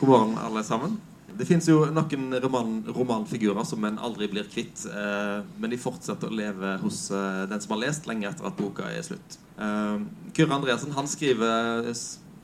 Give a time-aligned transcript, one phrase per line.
[0.00, 1.00] God morgen, alle sammen.
[1.38, 4.84] Det fins jo noen roman, romanfigurer som en aldri blir kvitt.
[4.86, 8.54] Eh, men de fortsetter å leve hos eh, den som har lest, lenge etter at
[8.54, 9.38] boka er slutt.
[9.58, 9.96] Eh,
[10.36, 11.90] Kyrre Andreassen han skriver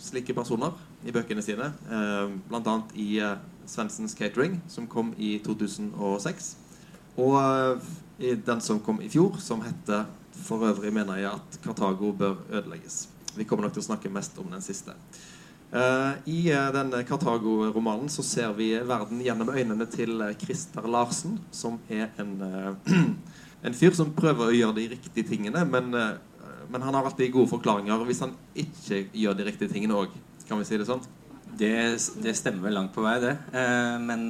[0.02, 0.74] slike personer
[1.06, 1.68] i bøkene sine.
[1.86, 2.74] Eh, Bl.a.
[2.98, 3.36] i eh,
[3.70, 6.50] Svendsens Catering, som kom i 2006.
[7.22, 10.08] Og eh, i den som kom i fjor, som heter
[10.42, 13.06] 'For øvrig mener jeg at Kartago bør ødelegges'.
[13.36, 14.98] Vi kommer nok til å snakke mest om den siste.
[15.74, 21.40] Uh, I uh, denne Kartago-romanen så ser vi verden gjennom øynene til uh, Christer Larsen,
[21.50, 22.36] som er en,
[23.66, 27.50] en fyr som prøver å gjøre de riktige tingene, men, men, han har alltid gode
[27.56, 30.14] forklaringer hvis han ikke gjør de riktige tingene òg.
[30.46, 31.02] Kan vi si det sånn?
[31.58, 31.74] Det,
[32.22, 33.34] det stemmer vel langt på vei, det.
[34.02, 34.24] men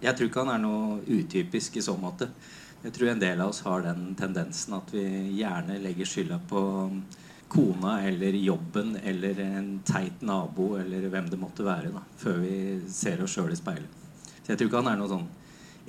[0.00, 2.28] jeg tror ikke han er noe utypisk i så måte.
[2.84, 5.04] Jeg tror en del av oss har den tendensen at vi
[5.38, 6.62] gjerne legger skylda på
[7.48, 12.56] kona eller jobben eller en teit nabo eller hvem det måtte være, da, før vi
[12.90, 14.02] ser oss sjøl i speilet.
[14.42, 15.26] Så jeg tror ikke han er noe sånn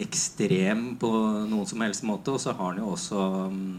[0.02, 1.10] ekstrem på
[1.50, 2.34] noen som helst måte.
[2.34, 3.78] Og så har han jo også um,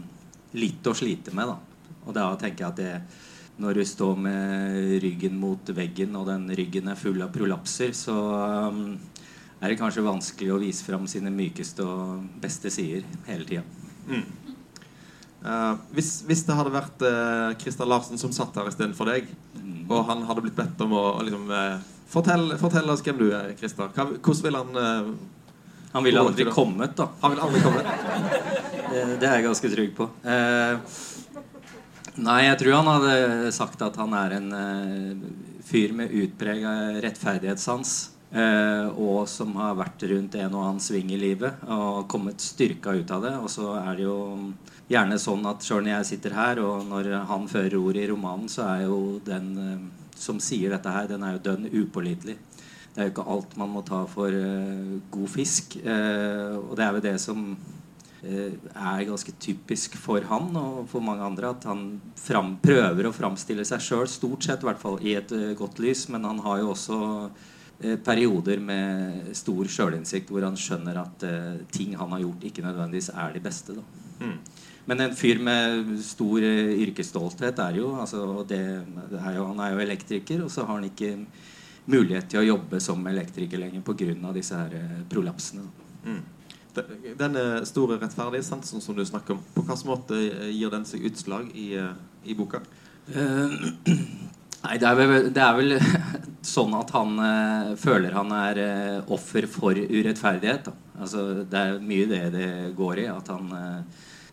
[0.59, 1.95] litt å slite med, da.
[2.07, 3.25] Og da tenker jeg at det,
[3.59, 8.15] når du står med ryggen mot veggen, og den ryggen er full av prolapser, så
[8.71, 8.83] um,
[9.59, 13.65] er det kanskje vanskelig å vise fram sine mykeste og beste sider hele tida.
[14.07, 14.48] Mm.
[15.39, 19.85] Uh, hvis, hvis, det hadde vært uh, Christian Larsen som satt her istedenfor deg, mm.
[19.87, 21.77] og han hadde blitt bedt om å, liksom, uh,
[22.11, 23.93] fortell, fortell, oss hvem du er, Christer.
[23.95, 25.13] Hvordan ville han
[25.89, 27.07] Han ville aldri kommet, da.
[27.21, 27.87] Han ville aldri kommet
[28.91, 30.05] det, det, er jeg ganske trygg på.
[32.27, 34.51] nei, jeg tror han hadde sagt at han er en
[35.65, 37.95] fyr med utprega rettferdighetssans.
[38.93, 43.09] og som har vært rundt en og annen sving i livet og kommet styrka ut
[43.17, 43.33] av det.
[43.41, 44.19] Og så er det jo
[44.89, 48.49] gjerne sånn at sjøl når jeg sitter her, og når han fører ord i romanen,
[48.51, 49.81] så er jo den eh,
[50.19, 52.37] som sier dette her, den er jo dønn upålitelig.
[52.89, 55.77] Det er jo ikke alt man må ta for uh, god fisk.
[55.85, 61.05] Uh, og det er jo det som uh, er ganske typisk for han og for
[61.05, 61.53] mange andre.
[61.53, 61.85] At han
[62.19, 66.07] fram, prøver å framstille seg sjøl, stort sett i hvert fall, i et godt lys.
[66.11, 66.99] Men han har jo også
[68.03, 71.23] perioder med stor sjølinnsikt hvor han skjønner at
[71.71, 73.77] ting han har gjort, ikke nødvendigvis er de beste.
[73.77, 73.85] Da.
[74.25, 74.35] Mm.
[74.85, 78.59] Men en fyr med stor uh, yrkesstolthet er jo, altså, det,
[79.19, 81.15] er jo Han er jo elektriker, og så har han ikke
[81.89, 84.33] mulighet til å jobbe som elektriker lenger pga.
[84.33, 85.67] disse her uh, prolapsene.
[86.05, 86.21] Mm.
[87.19, 87.35] Den
[87.65, 91.49] store rettferdige sansen som du snakker om, på hvilken måte eh, gir den seg utslag
[91.57, 91.73] i,
[92.23, 92.61] i boka?
[93.09, 93.49] Uh,
[94.63, 95.75] nei, det er, vel, det er, vel,
[96.55, 100.69] sånn at han uh, føler han er uh, offer for urettferdighet.
[100.69, 100.75] Da.
[100.99, 103.09] Altså, det er mye det det går i.
[103.11, 103.49] At han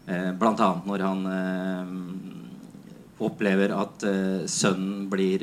[0.06, 0.68] Eh, Bl.a.
[0.86, 1.94] når han eh,
[3.26, 5.42] opplever at eh, sønnen blir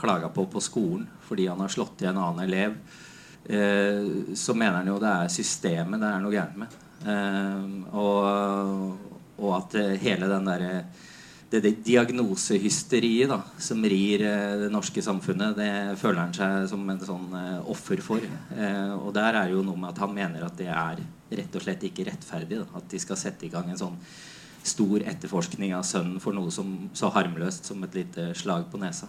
[0.00, 2.78] klaga på på skolen fordi han har slått i en annen elev.
[4.34, 6.72] så mener han jo det er systemet det er noe gærent med.
[7.94, 8.96] Og,
[9.38, 10.70] og, at hele den derre
[11.50, 14.22] det, det diagnosehysteriet da, som rir
[14.62, 17.36] det norske samfunnet, det føler han seg som en sånn
[17.66, 18.26] offer for.
[18.98, 21.84] og der er jo noe med at han mener at det er rett og slett
[21.88, 22.62] ikke rettferdig.
[22.62, 22.80] Da.
[22.80, 23.98] At de skal sette i gang en sånn
[24.66, 29.08] stor etterforskning av sønnen for noe som, så harmløst som et lite slag på nesa.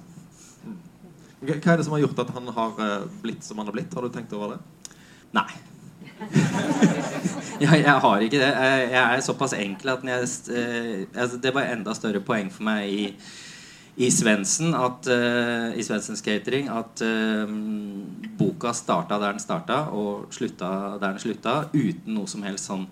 [1.38, 3.94] Hva er det som har gjort at han har eh, blitt som han har blitt?
[3.94, 4.94] Har du tenkt over det?
[5.38, 5.50] Nei.
[7.64, 8.50] jeg, jeg, har ikke det.
[8.90, 12.90] Jeg er såpass enkel at jeg, eh, altså, det var enda større poeng for meg
[12.90, 13.04] i
[13.98, 14.76] i Svendsen
[15.84, 17.50] Svendsens Catering at uh,
[18.38, 22.86] boka starta der den starta, og slutta der den slutta, uten noe som helst sånn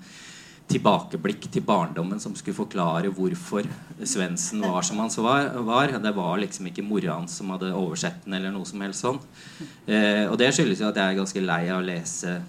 [0.66, 3.68] tilbakeblikk til barndommen som skulle forklare hvorfor
[4.02, 5.94] Svendsen var som han var, var.
[6.02, 9.22] Det var liksom ikke mora hans som hadde oversett den, eller noe som helst sånn.
[9.86, 12.40] Uh, og det skyldes jo at jeg er ganske lei av å lese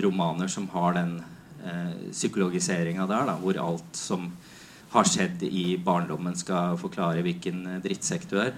[0.00, 1.18] romaner som har den
[1.66, 4.30] uh, psykologiseringa der, da, hvor alt som
[4.90, 8.52] har skjedd i barndommen, skal forklare hvilken eh, drittsekk du er.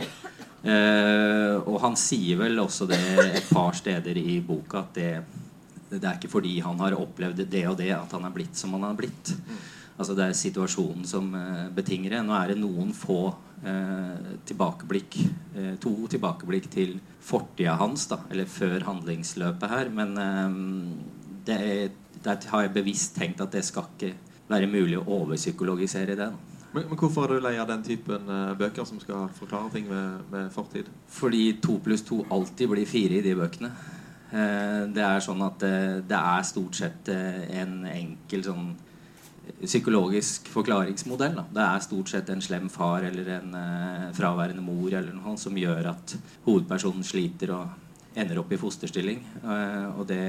[0.62, 5.12] Eh, og han sier vel også det et par steder i boka at det,
[5.90, 8.76] det er ikke fordi han har opplevd det og det, at han er blitt som
[8.78, 9.34] han har blitt.
[9.98, 12.22] Altså Det er situasjonen som eh, betinger det.
[12.26, 13.20] Nå er det noen få
[13.66, 15.18] eh, tilbakeblikk,
[15.56, 19.92] eh, to tilbakeblikk til fortida hans, da, eller før handlingsløpet her.
[19.92, 20.58] Men eh,
[21.46, 21.62] det,
[22.24, 24.14] det har jeg bevisst tenkt at det skal ikke
[24.52, 26.28] være mulig å overpsykologisere det.
[26.72, 29.90] Men, men, Hvorfor er du lei av den typen uh, bøker som skal forklare ting
[29.90, 30.88] med, med, fortid?
[31.12, 33.72] Fordi to pluss to alltid blir fire i de bøkene.
[34.32, 38.72] Uh, det er sånn at uh, det er stort sett en enkel sånn
[39.62, 41.36] psykologisk forklaringsmodell.
[41.36, 41.44] Da.
[41.54, 45.56] Det er stort sett en slem far eller en eh, fraværende mor eller noe som
[45.58, 46.16] gjør at
[46.46, 49.22] hovedpersonen sliter og ender opp i fosterstilling.
[49.42, 50.22] Eh, og det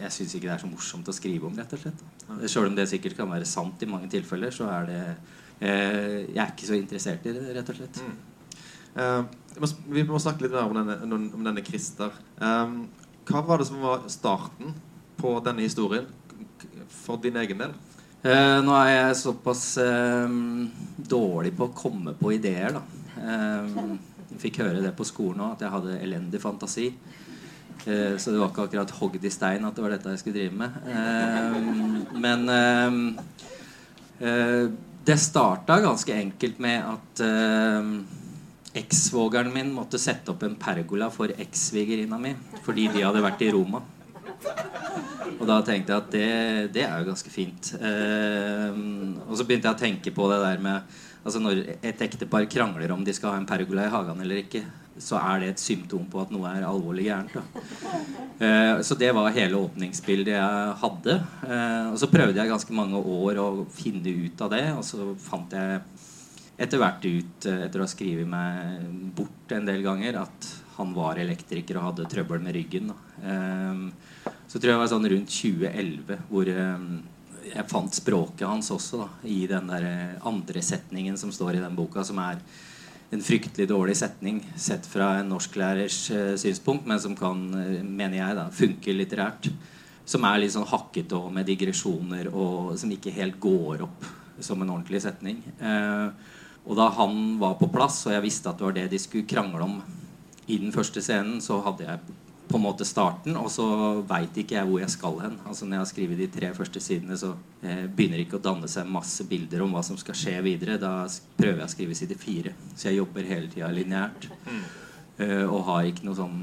[0.00, 2.04] Jeg syns ikke det er så morsomt å skrive om, rett og slett.
[2.50, 6.40] Sjøl om det sikkert kan være sant i mange tilfeller, så er det eh, Jeg
[6.40, 8.02] er ikke så interessert i det, rett og slett.
[8.04, 8.16] Mm.
[8.94, 12.14] Uh, vi må snakke litt mer om denne, om denne Christer.
[12.38, 12.84] Um,
[13.26, 14.74] hva var det som var starten
[15.18, 16.06] på denne historien
[16.92, 17.74] for din egen del?
[18.24, 20.30] Uh, nå er jeg såpass uh,
[20.96, 22.84] dårlig på å komme på ideer, da.
[23.18, 23.96] Uh,
[24.34, 26.88] jeg fikk høre det på skolen òg, at jeg hadde elendig fantasi.
[27.84, 30.56] Så det var ikke akkurat hogd i stein at det var dette jeg skulle drive
[30.56, 30.70] med.
[32.24, 32.40] men
[35.04, 37.24] det starta ganske enkelt med at
[38.74, 42.32] Ekssvogeren min måtte sette opp en pergola for ekssvigerinna mi
[42.64, 43.84] fordi de hadde vært i Roma.
[45.34, 46.30] Og da tenkte jeg at det,
[46.74, 47.70] det er jo ganske fint.
[47.78, 48.78] Eh,
[49.28, 52.92] og så begynte jeg å tenke på det der med altså Når et ektepar krangler
[52.92, 54.64] om de skal ha en pergola i hagen eller ikke,
[55.00, 57.34] så er det et symptom på at noe er alvorlig gærent.
[58.34, 61.14] Eh, så det var hele åpningsbildet jeg hadde.
[61.46, 65.12] Eh, og så prøvde jeg ganske mange år å finne ut av det, og så
[65.22, 65.80] fant jeg
[66.54, 68.84] etter hvert ut, eh, etter å ha skrevet meg
[69.16, 72.92] bort en del ganger, at han var elektriker og hadde trøbbel med ryggen.
[73.22, 76.88] Eh, så tror jeg det var sånn rundt 2011 hvor um,
[77.50, 81.62] jeg fant språket hans også da, i den der eh, andre setningen som står i
[81.64, 82.40] den boka, som er
[83.14, 87.44] en fryktelig dårlig setning sett fra en norsklærers uh, synspunkt, men som kan,
[87.84, 89.50] mener jeg, da, funke litterært.
[90.08, 94.08] Som er litt sånn hakkete og med digresjoner, og som ikke helt går opp
[94.42, 95.44] som en ordentlig setning.
[95.60, 96.10] Uh,
[96.64, 99.28] og da han var på plass, og jeg visste at det var det de skulle
[99.30, 99.78] krangle om
[100.48, 103.66] i den første scenen, så hadde jeg på en måte starten, og så
[104.08, 105.36] veit ikke jeg hvor jeg skal hen.
[105.48, 107.32] Altså Når jeg har skrevet de tre første sidene, så
[107.62, 110.78] eh, begynner det ikke å danne seg masse bilder om hva som skal skje videre.
[110.80, 111.06] Da
[111.38, 112.54] prøver jeg å skrive side fire.
[112.74, 114.28] Så jeg jobber hele tida lineært.
[114.44, 114.64] Mm.
[115.24, 116.38] Eh, og har ikke noe sånn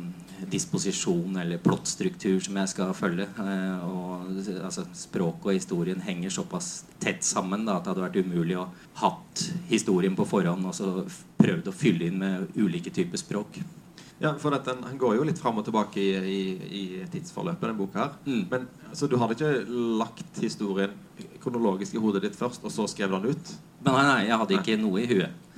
[0.50, 3.28] disposisjon eller plottstruktur som jeg skal følge.
[3.44, 4.32] Eh, og,
[4.64, 6.72] altså, Språket og historien henger såpass
[7.04, 8.70] tett sammen da, at det hadde vært umulig å
[9.02, 11.06] hatt historien på forhånd og så
[11.42, 13.62] prøvd å fylle inn med ulike typer språk.
[14.22, 16.42] Ja, for den, Han går jo litt fram og tilbake i, i,
[16.78, 17.72] i tidsforløpet.
[17.72, 18.12] den boka her.
[18.26, 18.44] Mm.
[18.52, 19.66] Men Så du hadde ikke
[19.98, 20.94] lagt historien
[21.42, 23.54] kronologisk i hodet ditt først, og så skrev den ut?
[23.82, 24.84] Men nei, nei, jeg hadde ikke nei.
[24.84, 25.50] noe i huet.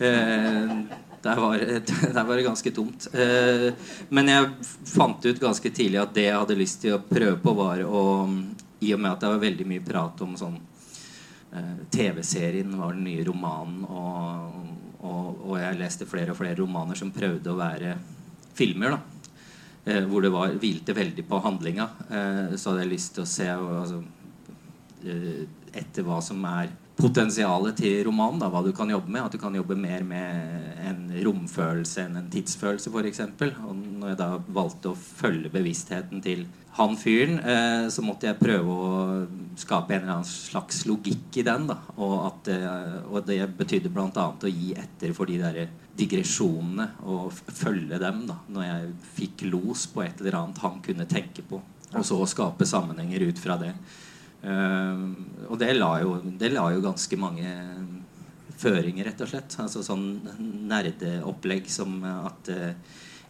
[0.00, 0.72] Eh,
[1.20, 1.58] der var,
[2.16, 3.10] der var, det ganske tomt.
[3.12, 3.68] Eh,
[4.08, 4.48] men jeg
[4.94, 8.02] fant ut ganske tidlig at det jeg hadde lyst til å prøve på, var å
[8.80, 10.56] I og med at det var veldig mye prat om sånn
[11.52, 14.69] eh, TV-serien var den nye romanen, og,
[15.00, 17.94] og, og, jeg leste flere og flere romaner som prøvde å være
[18.56, 18.96] filmer.
[18.96, 19.00] da
[19.86, 21.88] eh, Hvor det var, hvilte veldig på handlinga.
[22.10, 24.02] Eh, så hadde jeg lyst til å se altså,
[25.04, 25.42] eh,
[25.80, 28.44] etter hva som er potensialet til romanen.
[28.52, 29.24] Hva du kan jobbe med.
[29.24, 33.24] At du kan jobbe mer med en romfølelse enn en tidsfølelse, f.eks.
[33.64, 38.38] Og når jeg da valgte å følge bevisstheten til han fyren, eh, så måtte jeg
[38.38, 38.90] prøve å
[39.58, 41.66] skape en eller annen slags logikk i den.
[41.70, 41.76] Da.
[41.98, 44.26] Og, at, eh, og det betydde bl.a.
[44.30, 45.64] å gi etter for de der
[45.98, 51.08] digresjonene og følge dem da, når jeg fikk los på et eller annet han kunne
[51.10, 51.60] tenke på.
[51.90, 53.74] Og så skape sammenhenger ut fra det.
[54.46, 55.04] Eh,
[55.50, 57.50] og det la, jo, det la, jo, ganske mange
[58.60, 59.58] føringer, rett og slett.
[59.58, 60.06] Altså sånn
[60.70, 62.74] nerdeopplegg som at uh,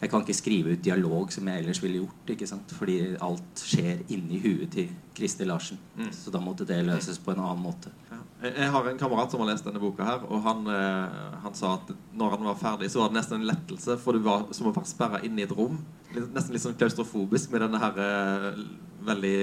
[0.01, 2.31] jeg kan ikke skrive ut dialog som jeg ellers ville gjort.
[2.33, 2.73] ikke sant?
[2.73, 5.77] Fordi alt skjer inni huet til Kristi Larsen.
[5.93, 6.09] Mm.
[6.15, 7.93] Så da måtte det løses på en annen måte.
[8.09, 8.21] Ja.
[8.47, 11.75] Jeg har en kamerat som har lest denne boka her, og han, uh, han, sa
[11.77, 14.71] at når han var ferdig, så var det nesten en lettelse, for du var som
[14.71, 15.77] å være sperra inne i et rom.
[16.15, 18.01] Nesten litt sånn klaustrofobisk med denne her
[19.05, 19.37] veldig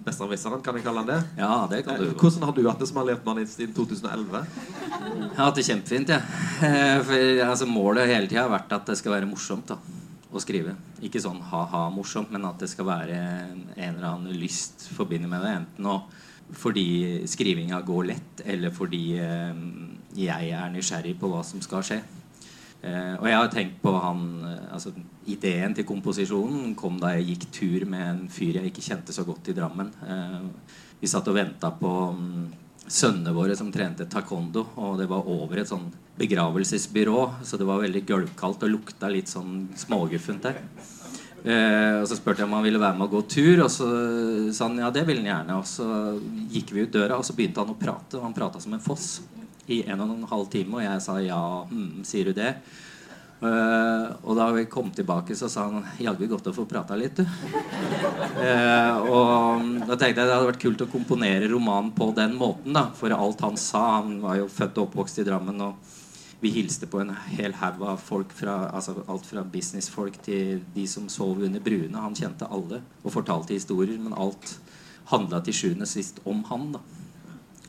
[0.00, 1.18] Besserwisseren, kan jeg kalle han det?
[1.36, 3.50] Ja, det kan du eh, Hvordan har du hatt det som har levd med han
[3.50, 4.38] siden 2011?
[4.40, 6.38] Jeg har hatt det kjempefint, jeg.
[6.62, 6.70] Ja.
[6.70, 9.76] Eh, for altså, Målet hele tida har vært at det skal være morsomt da,
[10.32, 10.72] å skrive.
[11.04, 15.44] Ikke sånn ha-ha morsomt, men at det skal være en eller annen lyst forbundet med
[15.44, 15.52] det.
[15.60, 15.98] Enten å,
[16.56, 16.88] fordi
[17.28, 19.60] skrivinga går lett, eller fordi eh,
[20.16, 22.00] jeg er nysgjerrig på hva som skal skje.
[22.80, 24.94] Eh, og jeg har tenkt på han eh, altså,
[25.30, 29.24] Ideen til komposisjonen kom da jeg gikk tur med en fyr jeg ikke kjente så
[29.28, 29.92] godt i Drammen.
[30.06, 32.48] Eh, vi satt og venta på um,
[32.90, 34.66] sønnene våre som trente taekwondo.
[34.82, 35.88] Og det var over et sånn
[36.20, 40.60] begravelsesbyrå, så det var veldig gulvkaldt og lukta litt sånn småguffent der.
[41.40, 43.88] Eh, og Så spurte jeg om han ville være med og gå tur, og så
[44.52, 45.60] sa han ja, det ville han gjerne.
[45.60, 45.88] Og så
[46.52, 48.18] gikk vi ut døra, og så begynte han å prate.
[48.18, 49.22] Og han prata som en foss
[49.70, 52.54] i en og en halv time, og jeg sa ja, hm, sier du det?
[53.40, 57.16] Eh, og da vi kom tilbake, så sa han jaggu godt å få prata litt,
[57.16, 57.24] du.
[58.40, 62.74] Uh, og da tenkte jeg det hadde vært kult å komponere romanen på den måten.
[62.76, 65.62] da For alt han sa Han var jo født og oppvokst i Drammen.
[65.64, 65.96] Og
[66.40, 70.86] vi hilste på en hel haug av folk fra altså alt fra businessfolk til de
[70.88, 71.96] som sov under bruene.
[72.00, 74.58] Han kjente alle og fortalte historier, men alt
[75.10, 76.72] handla til sjuende sist om han.
[76.76, 76.84] da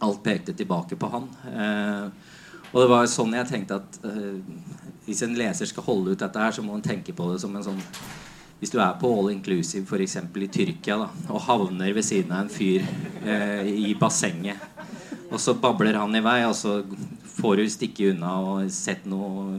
[0.03, 1.31] Alt pekte tilbake på han.
[1.47, 2.11] Uh,
[2.71, 4.39] og det var sånn jeg tenkte at uh,
[5.05, 7.55] hvis en leser skal holde ut dette her, så må en tenke på det som
[7.55, 7.81] en sånn
[8.61, 10.19] Hvis du er på all inclusive f.eks.
[10.21, 12.85] i Tyrkia da, og havner ved siden av en fyr
[13.25, 14.61] eh, i bassenget,
[15.31, 16.75] og så babler han i vei, og så
[17.39, 19.55] får du stikke unna og sett noe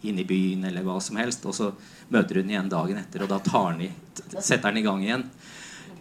[0.00, 1.68] inne i byen eller hva som helst, og så
[2.08, 3.90] møter hun igjen dagen etter, og da den i,
[4.38, 5.26] setter han i gang igjen.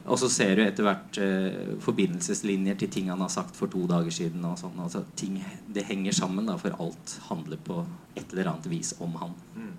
[0.07, 3.83] Og så ser du etter hvert eh, forbindelseslinjer til ting han har sagt for to
[3.89, 4.45] dager siden.
[4.47, 7.81] og sånn, altså ting, Det henger sammen, da, for alt handler på
[8.15, 9.35] et eller annet vis om han.
[9.57, 9.75] Mm.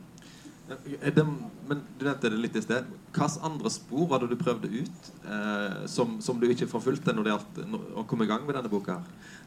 [0.68, 1.24] Det,
[1.68, 2.88] men Du nevnte det litt i sted.
[3.08, 7.24] Hvilke andre spor var det du prøvde ut eh, som, som, du ikke forfulgte når
[7.24, 7.62] det gjaldt
[7.96, 8.98] å komme i gang med denne boka?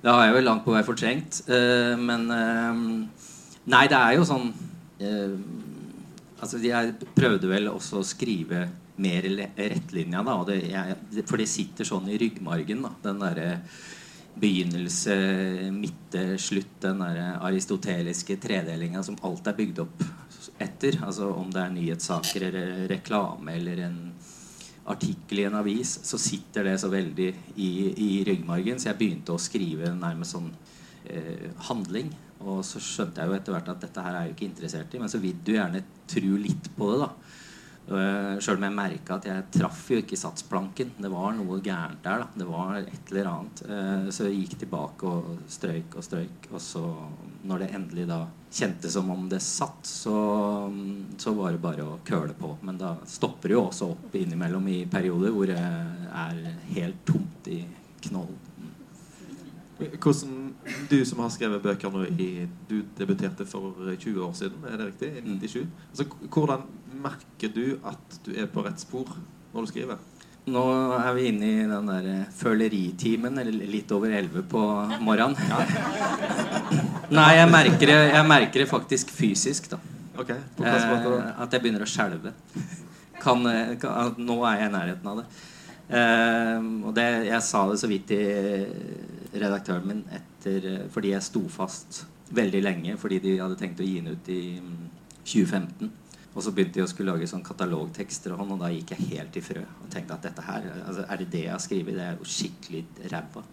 [0.02, 1.44] Det har jeg jo langt på vei fortrengt.
[1.46, 2.82] Eh, men eh,
[3.70, 4.48] Nei, det er jo sånn
[4.98, 5.36] eh,
[6.42, 8.64] Altså, jeg prøvde vel også å skrive
[8.96, 10.24] mer rettlinja.
[10.28, 12.84] Da, det, jeg, for det sitter sånn i ryggmargen.
[12.86, 13.50] Da, den derre
[14.42, 15.16] begynnelse,
[15.76, 16.78] midte, slutt.
[16.84, 20.04] Den der aristoteliske tredelinga som alt er bygd opp
[20.62, 21.00] etter.
[21.06, 24.00] Altså Om det er nyhetssaker eller reklame eller en
[24.92, 28.80] artikkel i en avis, så sitter det så veldig i, i ryggmargen.
[28.82, 30.50] Så jeg begynte å skrive nærmest sånn
[31.06, 32.10] eh, handling.
[32.42, 34.96] Og så skjønte jeg jo etter hvert at dette her er jeg jo ikke interessert
[34.96, 35.02] i.
[35.04, 37.31] Men så vil du gjerne tro litt på det, da.
[37.90, 40.94] Sjøl om jeg merka at jeg traff jo ikke satsplanken.
[41.02, 42.24] Det var noe gærent der.
[42.24, 43.64] da Det var et eller annet.
[43.68, 46.48] Uh, så jeg gikk tilbake og strøyk og strøyk.
[46.54, 46.84] Og så,
[47.50, 48.22] når det endelig da
[48.52, 50.16] kjentes som om det satt, så,
[51.18, 52.54] så var det bare å køle på.
[52.68, 56.42] Men da stopper det jo også opp innimellom i perioder hvor det er
[56.76, 57.64] helt tomt i
[58.08, 58.48] knollen.
[59.82, 60.41] Hvordan
[60.90, 64.92] Du som har skrevet bøker nå i Du debuterte for 20 år siden, er det
[64.92, 65.12] riktig?
[65.18, 65.62] I 97?
[65.66, 65.76] Mm.
[65.90, 66.66] Altså, hvordan
[67.02, 69.10] merker du at du er på rett spor
[69.54, 70.02] når du skriver?
[70.52, 70.62] Nå
[70.98, 74.62] er vi inne i den der eh, føleritimen, eller litt over elleve på
[75.06, 75.38] morgenen.
[75.50, 75.60] Ja.
[77.18, 79.78] Nei, jeg merker, det, jeg merker, det, faktisk fysisk, da.
[80.22, 80.98] Okay, eh,
[81.42, 82.34] at jeg begynner å skjelve.
[83.22, 85.28] Kan, eh, kan, nå er jeg i nærheten av det.
[85.92, 90.04] Eh, og det, jeg sa det så vidt til redaktøren min
[90.42, 94.16] etter, eh, fordi jeg sto fast veldig lenge fordi de hadde tenkt å gi den
[94.16, 94.62] ut i
[95.24, 95.88] 2015.
[95.88, 95.98] Mm,
[96.32, 99.44] og så begynte de å skulle lage sånn katalogtekster, og, da gikk jeg helt i
[99.44, 99.64] frø.
[99.84, 101.98] Og tenkte at dette her, altså, er det det jeg har skrevet?
[101.98, 103.44] Det er jo skikkelig ræva.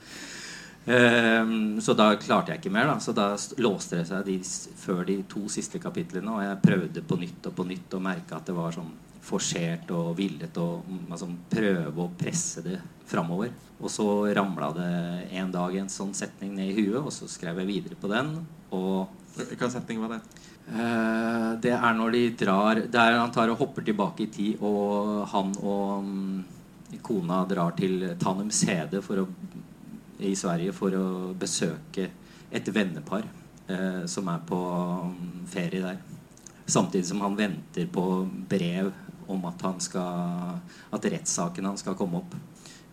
[0.89, 2.89] Um, så da klarte jeg ikke mer.
[2.89, 3.31] da Så da
[3.61, 4.39] låste det seg de,
[4.81, 6.33] før de to siste kapitlene.
[6.33, 8.95] Og jeg prøvde på nytt og på nytt og merka at det var sånn
[9.29, 10.69] forsert og villet å
[11.11, 12.79] altså, prøve å presse det
[13.09, 13.53] framover.
[13.79, 14.93] Og så ramla det
[15.39, 18.37] en dag en sånn setning ned i huet, og så skrev jeg videre på den.
[18.75, 20.23] Og Hvilken setning var det?
[20.69, 25.23] Uh, det er når de drar Der han tar og hopper tilbake i tid, og
[25.31, 26.43] han og um,
[27.05, 29.27] kona drar til Tanum Sede å,
[30.19, 31.09] i Sverige for å
[31.39, 32.09] besøke
[32.51, 33.27] et vennepar
[33.69, 36.01] eh, som er på um, ferie der.
[36.69, 38.05] Samtidig som han venter på
[38.49, 38.91] brev
[39.29, 40.59] om at, han skal,
[40.93, 42.37] at rettssaken hans skal komme opp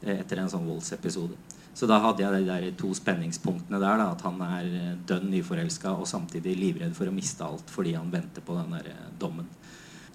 [0.04, 1.38] eh, etter en sånn voldsepisode.
[1.76, 4.00] Så da hadde jeg de der to spenningspunktene der.
[4.00, 7.98] Da, at han er eh, dønn nyforelska og samtidig livredd for å miste alt fordi
[7.98, 9.50] han venter på den der eh, dommen.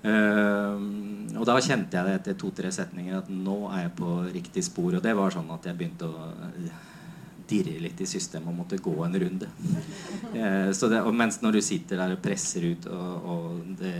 [0.00, 0.80] Uh,
[1.36, 4.94] og da kjente jeg det etter to-tre setninger at nå er jeg på riktig spor.
[4.96, 6.30] Og det var sånn at jeg begynte å
[7.50, 9.50] dirre litt i systemet og måtte gå en runde.
[10.30, 13.96] Uh, det, og mens når du sitter der og presser ut, og, og det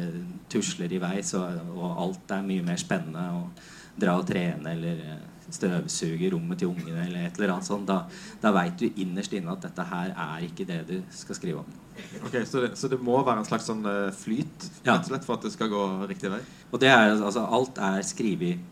[0.52, 5.04] tusler i vei, så, og alt er mye mer spennende, å dra og trene eller
[5.50, 8.04] støvsuge rommet til ungene eller et eller annet sånt, da,
[8.42, 11.78] da veit du innerst inne at dette her er ikke det du skal skrive om.
[12.25, 15.26] Ok, Så det, så det må være en slags sånn uh, flyt rett og slett
[15.26, 16.40] for at det skal gå riktig vei?
[16.71, 18.62] Og det er, altså, Alt er skrevet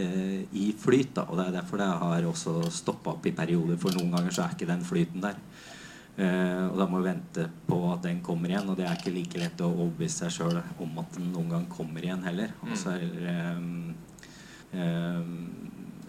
[0.00, 3.78] i flyt, da, og det er derfor det har også stoppa opp i perioder.
[3.80, 5.38] For noen ganger så er ikke den flyten der.
[6.20, 8.68] Uh, og da må vi vente på at den kommer igjen.
[8.68, 11.68] Og det er ikke like lett å overbevise seg sjøl om at den noen gang
[11.72, 12.52] kommer igjen heller.
[12.66, 13.70] Og så er um,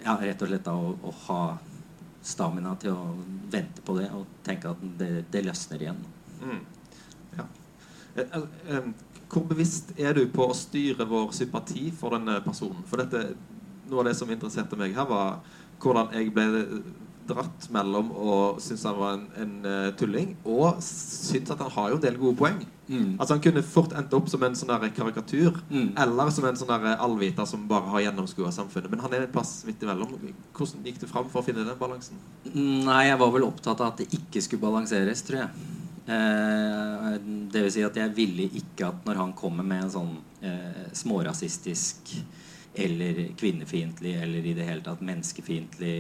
[0.01, 1.41] ja, rett og slett da, å, å, ha
[2.21, 3.13] stamina til å
[3.51, 6.03] vente på det og tenke at det, det løsner igjen.
[6.41, 6.59] Mm.
[7.37, 7.47] Ja.
[8.15, 8.43] Eh, eh,
[8.75, 8.91] eh,
[9.31, 12.83] hvor bevisst er du på å styre vår sympati for denne personen?
[12.89, 13.33] For dette,
[13.91, 15.41] Noe av det som interesserte meg her, var
[15.81, 16.47] hvordan jeg ble
[17.31, 21.91] dratt mellom å synes han var en, en uh, tulling, og synes at han har
[21.91, 22.61] jo en del gode poeng.
[22.91, 23.13] Mm.
[23.15, 25.91] Altså Han kunne fort endt opp som en sånn der karikatur, mm.
[26.03, 28.91] eller som en sånn der allviter som bare har gjennomskua samfunnet.
[28.91, 30.17] Men han er en plass midt imellom.
[30.57, 32.19] Hvordan gikk du fram for å finne den balansen?
[32.51, 35.69] Nei, jeg var vel opptatt av at det ikke skulle balanseres, tror jeg.
[36.11, 37.09] Eh,
[37.53, 40.87] det vil si at jeg ville ikke at når han kommer med en sånn eh,
[40.97, 42.15] smårasistisk
[42.75, 45.95] eller kvinnefiendtlig eller i det hele tatt menneskefiendtlig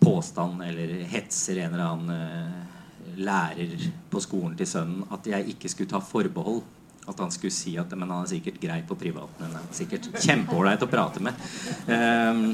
[0.00, 5.70] påstand eller hetser en eller annen eh, lærer på skolen til sønnen, at jeg ikke
[5.72, 6.62] skulle ta forbehold.
[7.08, 9.48] At han skulle si at men han er sikkert grei på privaten.
[9.48, 11.48] Han er sikkert kjempeålreit å prate med.
[11.88, 12.44] Um,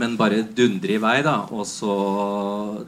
[0.00, 1.36] men bare dundre i vei, da.
[1.54, 1.94] Og så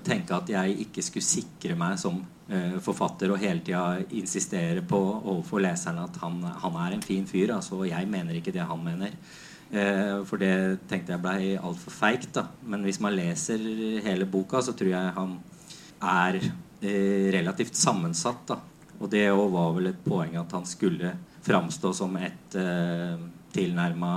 [0.07, 5.00] tenke at jeg ikke skulle sikre meg som uh, forfatter og hele tida insistere på
[5.21, 7.55] overfor leserne at han, han, er en fin fyr.
[7.59, 9.14] Altså, jeg mener ikke det han mener.
[9.73, 12.41] Uh, for det tenkte jeg blei altfor feigt.
[12.69, 13.62] Men hvis man leser
[14.05, 15.38] hele boka, så tror jeg han
[16.02, 18.45] er uh, relativt sammensatt.
[18.50, 18.61] da
[19.02, 21.11] og det var vel et poeng at han skulle
[21.43, 24.12] framstå som et eh, tilnærma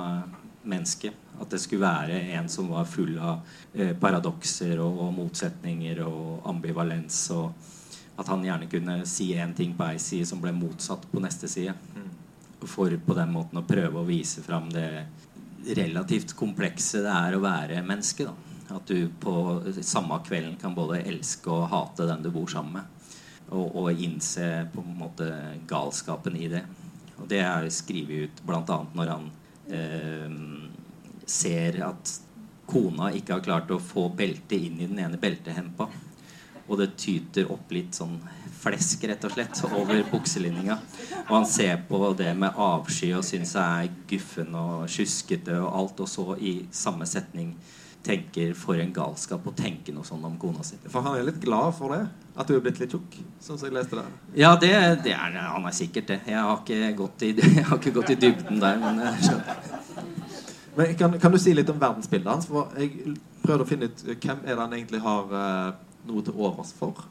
[0.70, 1.10] menneske.
[1.42, 3.42] At det skulle være en som var full av
[3.74, 7.18] eh, paradokser og, og, motsetninger og ambivalens.
[7.34, 7.50] Og
[8.22, 11.50] at han gjerne kunne si én ting på ei side som ble motsatt på neste
[11.50, 11.74] side.
[11.96, 12.12] Mm.
[12.66, 14.88] For på den måten å prøve å vise fram det
[15.78, 18.28] relativt komplekse det er å være menneske.
[18.28, 22.80] da at du på samme kvelden kan både elske og hate den du bor sammen
[22.80, 22.92] med.
[23.54, 25.28] Og, og innse på en måte
[25.70, 26.64] galskapen i det.
[27.22, 28.80] Og det er skrevet ut bl.a.
[28.98, 29.28] når han
[29.70, 30.40] eh,
[31.30, 32.16] ser at
[32.66, 35.88] kona ikke har klart å få beltet inn i den ene beltehempa.
[36.66, 38.18] Og det tyter opp litt sånn
[38.66, 40.78] flesk rett og slett over bukselinninga.
[41.28, 45.72] Og han ser på det med avsky og syns jeg er guffen og sjuskete og
[45.80, 46.04] alt.
[46.06, 47.54] Og så i samme setning
[48.06, 50.78] tenker for en galskap å tenke noe sånn om kona si.
[50.86, 52.04] For han er litt glad for det?
[52.36, 53.18] At du er blitt litt tjukk?
[53.42, 54.06] Sånn som jeg leste det.
[54.38, 54.74] Ja, det,
[55.06, 56.20] det er, han er sikkert det.
[56.30, 57.32] Jeg har ikke gått i,
[57.70, 58.82] har ikke gått i dybden der.
[58.82, 60.04] Men jeg skjønner.
[60.76, 62.50] Men kan, kan, du si litt om verdensbildet hans?
[62.52, 65.70] For jeg prøvde å finne ut eh, hvem er det han egentlig har uh,
[66.10, 67.06] noe til overs for?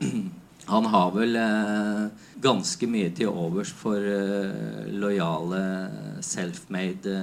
[0.70, 2.04] Han har vel eh,
[2.42, 5.62] ganske mye til overs for eh, lojale
[6.24, 7.16] self-made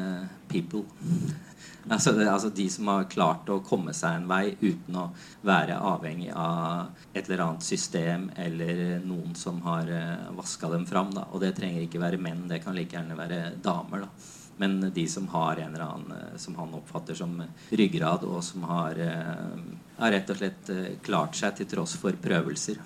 [0.51, 0.85] people.
[1.87, 5.05] Altså, det, altså, De som har klart å komme seg en vei uten å
[5.47, 11.13] være avhengig av et eller annet system eller noen som har eh, vaska dem fram.
[11.15, 11.29] Da.
[11.31, 14.03] Og det trenger ikke være menn, det kan like gjerne være damer.
[14.03, 18.43] da men de som har en eller annen eh, som han oppfatter som ryggrad, og
[18.43, 19.59] som har, eh,
[19.97, 22.81] har rett og slett eh, klart seg til tross for prøvelser.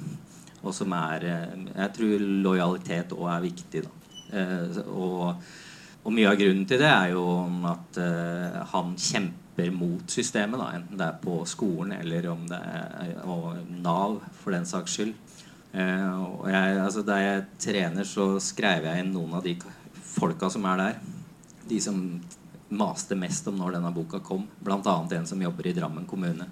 [0.61, 3.83] Og som er Jeg tror lojalitet òg er viktig.
[3.85, 3.91] Da.
[4.93, 5.43] Og,
[6.03, 7.25] og, mye av grunnen til det er jo
[7.67, 7.97] at
[8.71, 13.57] han kjemper mot systemet, da, enten det er på skolen eller om det er og
[13.81, 15.11] Nav, for den saks skyld.
[15.73, 19.57] og jeg, altså, da jeg trener, så skrev jeg inn noen av de
[20.13, 21.01] folka som er der
[21.71, 21.97] de som
[22.71, 24.45] maste mest om når denne boka kom.
[24.59, 24.95] Bl.a.
[25.15, 26.47] en som jobber i Drammen kommune.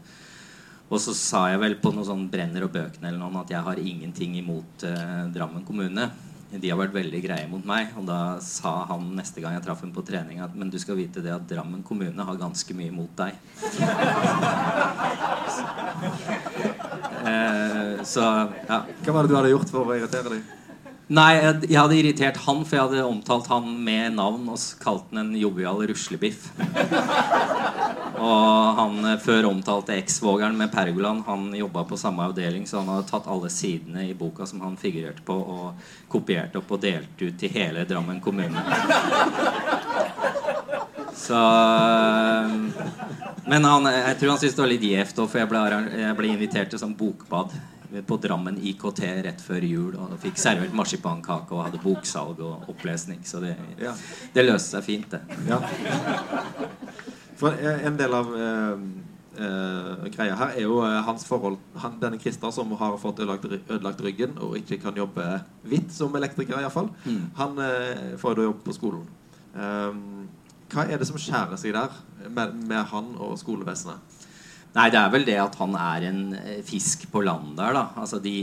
[0.89, 3.61] Og så sa jeg vel på noe sånn Brenner og bøkene eller noe at jeg
[3.65, 6.09] har ingenting imot eh, Drammen kommune.
[6.49, 7.91] De har vært veldig greie mot meg.
[7.99, 10.97] Og da sa han neste gang jeg traff ham på trening, at men du skal
[10.97, 13.31] vite det at Drammen kommune har ganske mye imot deg.
[17.29, 18.23] eh, så
[18.65, 18.79] ja.
[19.05, 20.43] Hva var det du hadde gjort for å irritere dem?
[21.09, 25.23] Nei, jeg, hadde irritert han, for jeg hadde omtalt han med navn og kalt han
[25.23, 26.51] en jovial ruslebiff.
[28.29, 31.23] og han eh, før omtalte eksvogeren med pergolan.
[31.25, 34.77] Han jobba på samme avdeling, så han hadde tatt alle sidene i boka som han
[34.77, 35.81] figurerte på, og
[36.13, 38.61] kopiert opp og delt ut til hele Drammen kommune.
[41.19, 42.53] Så eh,
[43.49, 45.65] Men han, jeg tror han syntes det var litt gjevt for jeg ble,
[46.05, 47.57] jeg ble invitert til sånn bokbad
[48.07, 49.97] på Drammen IKT rett før jul.
[49.99, 53.21] Og fikk servert marsipankake og hadde boksalg og opplesning.
[53.27, 53.95] Så det, ja.
[54.35, 55.21] det løste seg fint, det.
[55.49, 55.61] Ja.
[57.39, 58.81] For en del av eh,
[59.39, 63.47] eh, greia her er jo eh, hans forhold han, Denne Christer som har fått ødelagt,
[63.61, 65.27] ødelagt, ryggen og ikke kan jobbe
[65.69, 66.91] hvitt som elektriker, iallfall.
[67.05, 67.23] Mm.
[67.39, 69.07] Han eh, får jo jobb på skolen.
[70.69, 71.95] Hva er det som skjærer seg der
[72.29, 74.18] med, med han og skolevesenet?
[74.69, 77.87] Nei, det er vel det at han er en eh, fisk på land der, da.
[77.97, 78.33] Altså, de,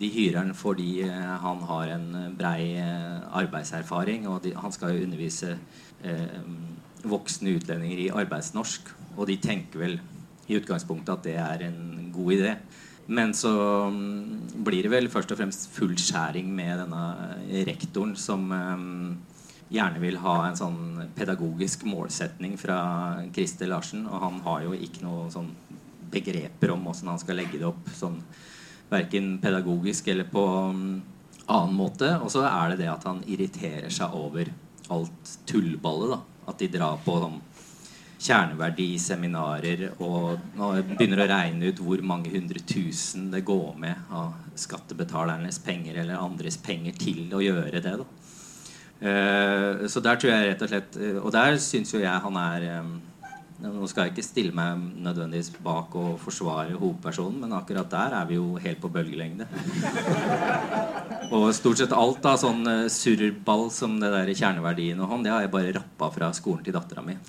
[0.00, 2.06] de hyrer han fordi eh, han har en
[2.38, 4.24] brei eh, arbeidserfaring.
[4.32, 5.52] Og de, han skal jo undervise
[6.00, 6.38] eh,
[7.04, 8.88] voksne utlendinger i arbeidsnorsk.
[9.18, 9.98] Og de tenker vel
[10.48, 12.56] i utgangspunktet at det er en god idé.
[13.06, 13.52] Men så
[13.86, 18.48] um, blir det vel først og fremst full skjæring med denne rektoren som
[19.70, 22.80] gjerne vil ha en sånn pedagogisk målsetning fra
[23.34, 24.08] Christer Larsen.
[24.10, 25.52] Og han har jo ikke noe sånn
[26.16, 27.88] begreper om åssen han skal legge det opp.
[27.94, 28.20] Sånn
[28.90, 31.02] verken pedagogisk eller på um,
[31.46, 32.16] annen måte.
[32.22, 34.50] Og så er det det at han irriterer seg over
[34.94, 36.16] alt tullballet.
[36.16, 37.40] da At de drar på sånn
[38.26, 45.58] kjerneverdiseminarer og, begynner å regne ut hvor mange hundre tusen det går med av skattebetalernes
[45.64, 47.98] penger eller andres penger til å gjøre det.
[48.00, 48.08] da
[48.96, 52.36] Uh, så der tror jeg rett og slett uh, Og der syns jo jeg han
[52.40, 52.94] er um,
[53.56, 58.26] Nå skal jeg ikke stille meg nødvendigvis bak og forsvare hovedpersonen, men akkurat der er
[58.28, 59.46] vi jo helt på bølgelengde.
[61.34, 65.32] og stort sett alt av sånn uh, surrball som det der kjerneverdien og han, det
[65.32, 67.16] har jeg bare rappa fra skolen til dattera mi.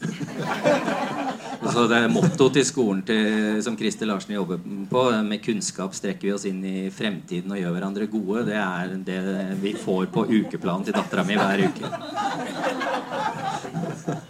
[1.72, 4.60] Så det Mottoet til skolen til, som Christer Larsen jobber
[4.92, 8.94] på, med kunnskap strekker vi oss inn i fremtiden og gjør hverandre gode, det er
[9.08, 9.20] det
[9.64, 11.86] vi får på ukeplanen til dattera mi hver uke.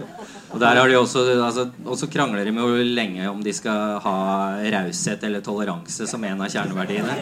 [0.48, 4.00] Og der har de også, altså, også krangler de med hvor lenge om de skal
[4.04, 4.18] ha
[4.78, 7.18] raushet eller toleranse som en av kjerneverdiene.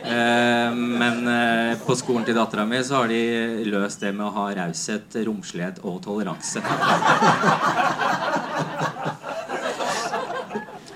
[0.00, 4.32] Eh, men eh, på skolen til dattera mi så har de løst det med å
[4.38, 6.64] ha raushet, romslighet og toleranse.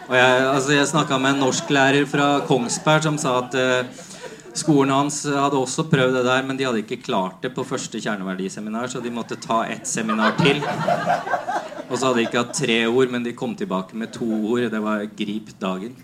[0.05, 4.03] Og jeg, altså jeg snakka med en norsklærer fra Kongsberg som sa at eh,
[4.55, 8.01] skolen hans hadde også prøvd det der, men de hadde ikke klart det på første
[8.01, 10.62] kjerneverdiseminar, så de måtte ta ett seminar til.
[11.90, 14.71] Og så hadde de ikke hatt tre ord, men de kom tilbake med to ord.
[14.73, 15.97] Det var 'grip dagen'.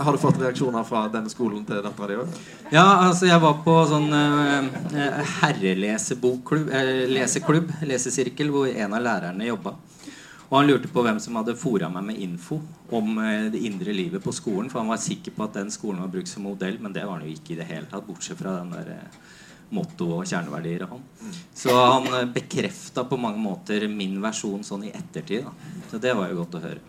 [0.00, 2.40] Har du fått reaksjoner fra denne skolen til dattera di òg?
[2.72, 4.64] Ja, altså jeg var på sånn uh,
[5.40, 9.74] herrelesebokklubb, uh, leseklubb, lesesirkel, hvor en av lærerne jobba.
[10.50, 12.58] Og han lurte på hvem som hadde fora meg med info
[12.90, 14.70] om uh, det indre livet på skolen.
[14.70, 17.20] For han var sikker på at den skolen var brukt som modell, men det var
[17.20, 18.06] han jo ikke i det hele tatt.
[18.08, 18.96] Bortsett fra den der
[19.70, 21.04] motto og kjerneverdier han.
[21.54, 25.46] Så han bekrefta på mange måter min versjon sånn i ettertid.
[25.46, 25.76] Da.
[25.92, 26.82] Så det var jo godt å høre.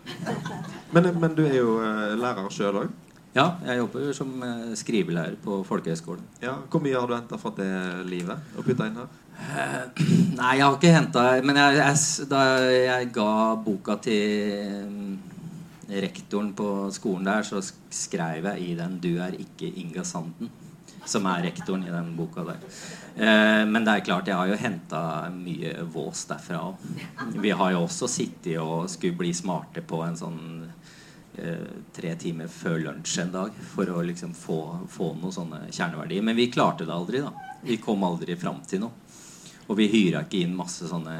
[0.90, 1.76] Men, men du er jo
[2.18, 3.11] lærer sjøl òg?
[3.32, 4.32] Ja, jeg jobber som
[4.76, 6.24] skrivelærer på folkehøyskolen.
[6.42, 7.72] Ja, Hvor mye har du henta fra det
[8.10, 9.12] livet og putta inn her?
[9.32, 10.02] Uh,
[10.38, 13.30] nei, jeg har ikke henta Men jeg, jeg, da jeg ga
[13.64, 15.14] boka til um,
[15.88, 20.52] rektoren på skolen der, så skrev jeg i den 'Du er ikke Inga Sanden',
[21.04, 22.60] som er rektoren i den boka der.
[23.66, 26.76] Men det er klart, jeg har jo henta mye vås derfra òg.
[27.42, 30.40] Vi har jo også sittet og skulle bli smarte på en sånn
[31.32, 34.58] tre timer før lunsj en dag for å liksom få,
[34.92, 36.24] få noen sånne kjerneverdier.
[36.24, 37.22] Men vi klarte det aldri.
[37.24, 37.32] da
[37.64, 38.98] Vi kom aldri fram til noe.
[39.70, 41.14] Og vi hyra ikke inn masse sånne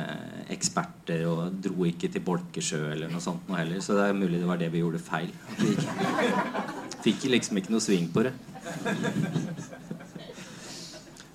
[0.52, 3.80] eksperter og dro ikke til Bolkesjø eller noe sånt noe heller.
[3.80, 5.30] Så det er mulig det var det vi gjorde feil.
[5.60, 5.72] Vi
[7.06, 8.34] fikk liksom ikke noe sving på det.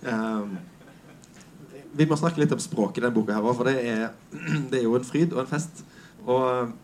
[0.05, 0.57] Um,
[1.97, 4.03] vi må snakke litt om språket i denne boka, her, for det er,
[4.69, 5.81] det er jo en fryd og en fest.
[6.27, 6.75] Og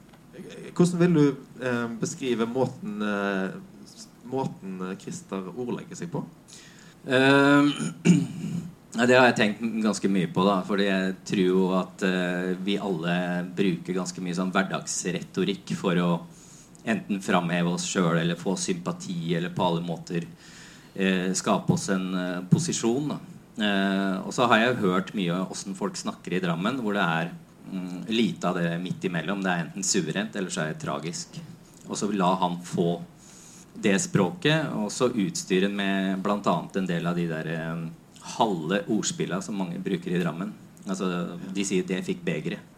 [0.74, 1.26] hvordan vil du
[1.62, 3.54] eh, beskrive måten, eh,
[4.30, 6.24] måten Christer ordlegger seg på?
[8.94, 10.44] Uh, det har jeg tenkt ganske mye på.
[10.46, 13.16] da Fordi jeg tror jo at uh, vi alle
[13.58, 16.10] bruker ganske mye sånn hverdagsretorikk for å
[16.86, 22.46] enten framheve oss sjøl eller få sympati eller på alle måter uh, skape oss en
[22.54, 23.16] posisjon.
[23.58, 27.34] og så har jeg hørt mye åssen folk snakker i Drammen, hvor det er
[27.72, 29.44] mm, lite av det midt imellom.
[29.44, 31.40] Det er enten suverent eller så er det tragisk.
[31.88, 33.02] Og så la han få
[33.74, 36.58] det språket, og så utstyre med bl.a.
[36.76, 37.88] en del av de der um,
[38.38, 40.54] halve ordspilla som mange bruker i Drammen.
[40.88, 42.70] Altså, de sier 'det fikk begeret'.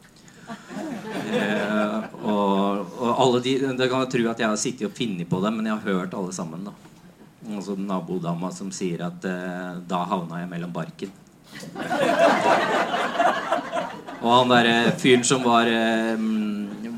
[0.45, 5.29] Eh, og, og, alle de Det kan jeg tro at jeg har sittet og funnet
[5.29, 6.65] på dem, men jeg har hørt alle sammen.
[6.65, 6.71] da
[7.55, 11.11] Altså nabodama som sier at eh, 'da havna jeg mellom barken'.
[14.25, 15.69] Og han derre fyren som var,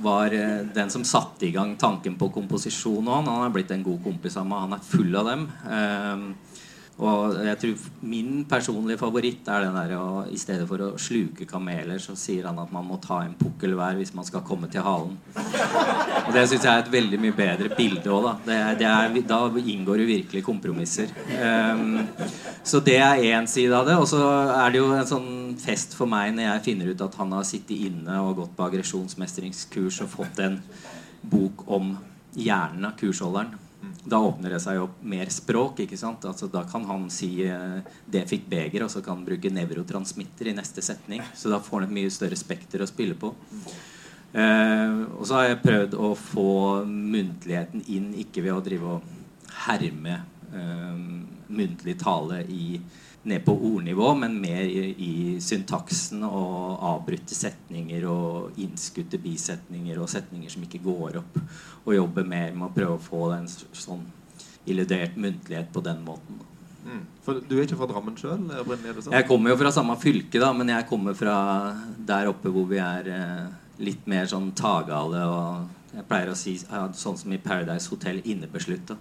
[0.04, 0.36] var
[0.78, 4.00] den som satte i gang tanken på komposisjon og han, han er blitt en god
[4.06, 4.64] kompis av meg.
[4.64, 5.44] Han er full av dem.
[6.98, 11.46] Og jeg tror min personlige favoritt er den der å, I stedet for å sluke
[11.46, 14.70] kameler, så sier han at man må ta en pukkel hver hvis man skal komme
[14.74, 15.14] til halen.
[15.38, 18.34] Og det syns jeg er et veldig mye bedre bilde òg, da.
[18.48, 21.14] Det det er, da inngår jo virkelig kompromisser.
[21.38, 22.02] Um,
[22.66, 24.00] så det er én side av det.
[24.02, 24.24] Og så
[24.56, 25.30] er det jo en sånn
[25.62, 28.66] fest for meg når jeg finner ut at han har sittet inne og gått på
[28.72, 30.60] aggresjonsmestringskurs og fått en
[31.22, 31.94] bok om
[32.38, 33.67] hjernen av kursholderen
[34.08, 35.82] da åpner det seg opp mer språk.
[35.84, 36.26] ikke sant?
[36.26, 40.48] Altså, da kan han si eh, 'det fikk beger', og så kan han bruke nevrotransmitter
[40.48, 41.22] i neste setning.
[41.36, 43.34] Så da får han et mye større spekter å spille på.
[44.34, 49.02] Eh, og så har jeg prøvd å få muntligheten inn, ikke ved å drive og
[49.68, 50.22] herme
[50.54, 50.98] eh,
[51.48, 52.80] muntlig tale i,
[53.28, 55.14] ned på ordnivå, men mer i, i
[55.44, 61.40] syntaksen og avbrutte setninger og innskutte bisetninger og setninger som ikke går opp.
[61.86, 64.06] Og jobbe mer med å prøve å få en sånn
[64.68, 66.40] illudert muntlighet på den måten.
[66.88, 67.04] Mm.
[67.24, 68.46] For du er ikke fra Drammen sjøl?
[69.12, 71.38] Jeg kommer jo fra samme fylke, da, men jeg kommer fra
[72.08, 73.48] der oppe hvor vi er eh,
[73.84, 78.98] litt mer sånn tagale og jeg pleier å si sånn som i Paradise Hotel innebeslutta.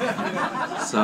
[0.90, 1.02] Så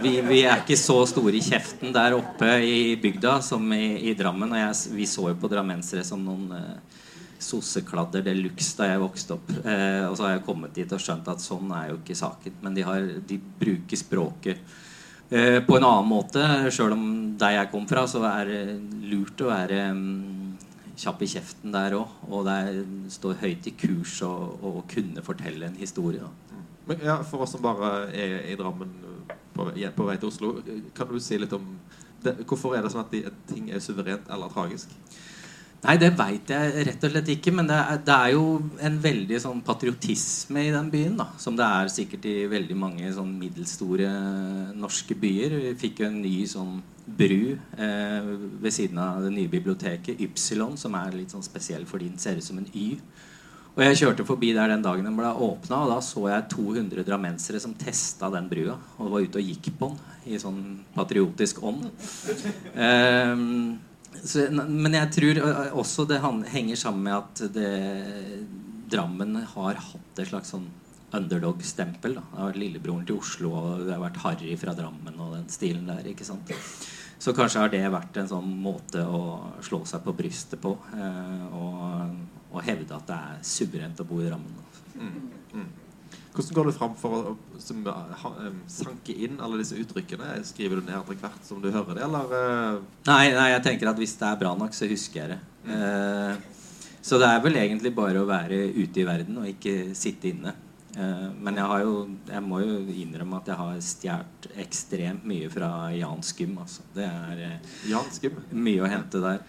[0.00, 4.14] vi, vi, er ikke så store i kjeften der oppe i bygda som i, i
[4.16, 4.54] Drammen.
[4.54, 7.02] Og jeg, vi så jo på drammensere som noen eh,
[7.42, 9.50] sossekladder de luxe da jeg vokste opp.
[9.58, 12.60] Eh, og så har jeg kommet dit og skjønt at sånn er jo ikke saken.
[12.64, 14.62] Men de, har, de bruker språket
[15.28, 16.46] eh, på en annen måte.
[16.72, 17.08] Sjøl om
[17.42, 18.62] der jeg kom fra, så er det
[19.10, 20.37] lurt å være um,
[20.98, 22.16] kjapp i kjeften der òg.
[22.28, 22.58] Og det
[23.14, 26.26] står høyt i kurs å kunne fortelle en historie.
[26.88, 28.94] Men, ja, for oss som bare er i Drammen
[29.54, 30.54] på, på, vei til Oslo,
[30.96, 31.66] kan du si litt om
[32.24, 34.94] det, hvorfor er det sånn at de, ting er suverent eller tragisk?
[35.78, 37.52] Nei, det veit jeg rett og slett ikke.
[37.54, 38.44] Men det er, det er, jo
[38.82, 41.16] en veldig sånn patriotisme i den byen.
[41.20, 44.10] da Som det er sikkert i veldig mange sånn middelstore
[44.78, 45.58] norske byer.
[45.68, 48.26] Vi fikk jo en ny sånn bru eh,
[48.60, 52.36] ved siden av det nye biblioteket, Ypsilon, som er litt sånn spesiell fordi den ser
[52.36, 52.98] ut som en Y.
[53.78, 57.04] Og Jeg kjørte forbi der den dagen den ble åpna, og da så jeg 200
[57.06, 58.74] drammensere som testa den brua.
[58.98, 61.86] Og var ute og gikk på den i sånn patriotisk ånd.
[62.78, 63.40] Eh,
[64.24, 65.40] så, men jeg tror
[65.82, 66.20] også det
[66.52, 67.72] henger sammen med at det,
[68.88, 70.68] Drammen har hatt et slags sånn
[71.12, 72.18] underdog-stempel.
[72.18, 75.48] Det har vært lillebroren til Oslo, og det har vært Harry fra Drammen og den
[75.52, 76.06] stilen der.
[76.08, 76.52] ikke sant?
[77.18, 79.20] Så kanskje har det vært en sånn måte å
[79.64, 80.76] slå seg på brystet på.
[80.94, 82.14] Eh, og,
[82.52, 84.60] og, hevde at det er suverent å bo i Drammen.
[84.98, 85.16] Mm,
[85.52, 85.68] mm.
[86.38, 87.80] Hvordan går du fram for å som,
[88.22, 88.30] ha,
[88.70, 90.36] sanke inn alle disse uttrykkene?
[90.46, 92.30] Skriver du ned etter hvert som du hører det, eller?
[92.30, 93.00] Uh...
[93.08, 95.40] Nei, nei, jeg tenker at hvis det er bra nok, så husker jeg det.
[95.66, 95.74] Mm.
[95.74, 100.30] Uh, så det er vel egentlig bare å være ute i verden og ikke sitte
[100.30, 100.54] inne.
[100.98, 101.94] Eh, men jeg, har jo,
[102.26, 106.56] jeg må jo innrømme at jeg har stjålet ekstremt mye fra Jan Skum.
[106.64, 106.86] Altså.
[106.94, 109.42] Det er eh, mye å hente der.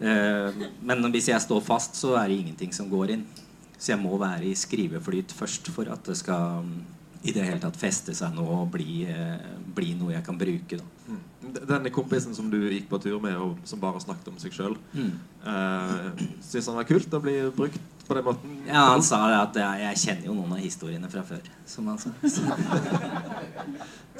[0.00, 3.26] Eh, men hvis jeg står fast, så er det ingenting som går inn.
[3.76, 6.64] Så jeg må være i skriveflyt først for at det skal
[7.26, 9.00] i det hele tatt feste seg noe og bli,
[9.76, 10.78] bli noe jeg kan bruke.
[10.78, 10.84] Da.
[11.10, 11.22] Mm.
[11.56, 14.76] Denne kompisen som du gikk på tur med, og som bare snakket om seg sjøl,
[14.94, 15.12] mm.
[15.46, 18.58] uh, syns han var kult å bli brukt på den måten?
[18.68, 21.50] Ja, han sa det at jeg, jeg kjenner jo noen av historiene fra før.
[21.66, 22.14] Som han sa.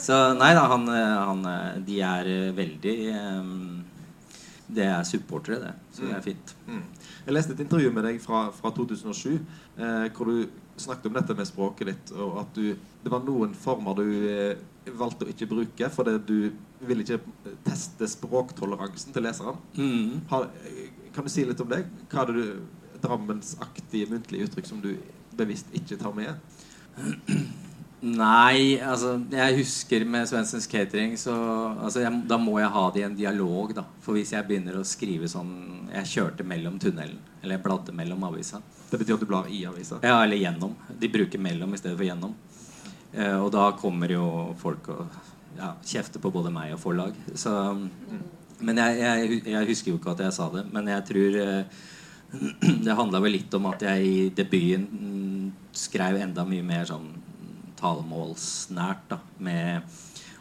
[0.07, 1.47] Så nei da, han, han,
[1.87, 3.79] De er veldig um,
[4.67, 5.71] Det er supportere, det.
[5.95, 6.27] Så det er mm.
[6.27, 6.53] fint.
[6.67, 6.83] Mm.
[7.27, 10.45] Jeg leste et intervju med deg fra, fra 2007 eh, hvor du
[10.79, 14.61] snakket om dette med språket ditt, og at du, det var noen former du eh,
[14.95, 16.37] valgte å ikke bruke fordi du
[16.87, 17.19] ville ikke
[17.67, 19.59] teste språktoleransen til leseren.
[19.75, 20.23] Mm.
[20.31, 20.47] Har,
[21.17, 21.83] kan du si litt om det?
[22.13, 24.93] Hva er det du drammensaktige muntlige uttrykk som du
[25.37, 26.37] bevisst ikke tar med?
[28.05, 31.33] Nei, altså Jeg husker med Svendsens Catering så
[31.81, 33.87] altså, jeg, Da må jeg ha det i en dialog, da.
[34.05, 37.19] For hvis jeg begynner å skrive sånn Jeg kjørte mellom tunnelen.
[37.41, 38.61] Eller jeg bladde mellom avisa.
[38.91, 40.01] Det betyr at du blar i avisa?
[40.05, 40.77] Ja, eller gjennom.
[40.99, 42.35] De bruker mellom i stedet for gjennom.
[43.15, 44.27] Eh, og da kommer jo
[44.61, 45.07] folk og
[45.57, 47.17] ja, kjefter på både meg og forlag.
[47.39, 47.53] Så,
[48.61, 50.67] men jeg, jeg, jeg, husker jo ikke at jeg sa det.
[50.75, 51.79] Men jeg tror eh,
[52.87, 57.09] det handla vel litt om at jeg i debuten skrev enda mye mer sånn
[57.81, 59.09] talemålsnært.
[59.11, 59.83] da med,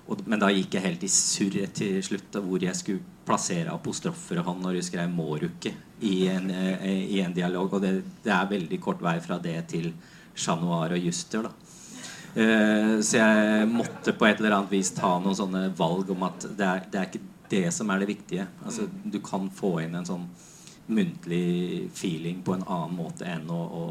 [0.07, 4.39] og, Men da gikk jeg helt i surr til slutt, hvor jeg skulle plassere apostrofer
[4.39, 7.73] og han når jeg skrev 'mårukke' i en, eh, i en dialog.
[7.73, 9.93] Og det, det, er veldig kort vei fra det til
[10.35, 11.43] Chat Noir og Juster.
[11.43, 11.51] da
[12.35, 16.47] uh, Så jeg måtte på et eller annet vis ta noen sånne valg om at
[16.57, 18.47] det er, det er ikke det som er det viktige.
[18.65, 20.27] Altså, du kan få inn en sånn
[20.87, 23.83] muntlig feeling på en annen måte enn å, å,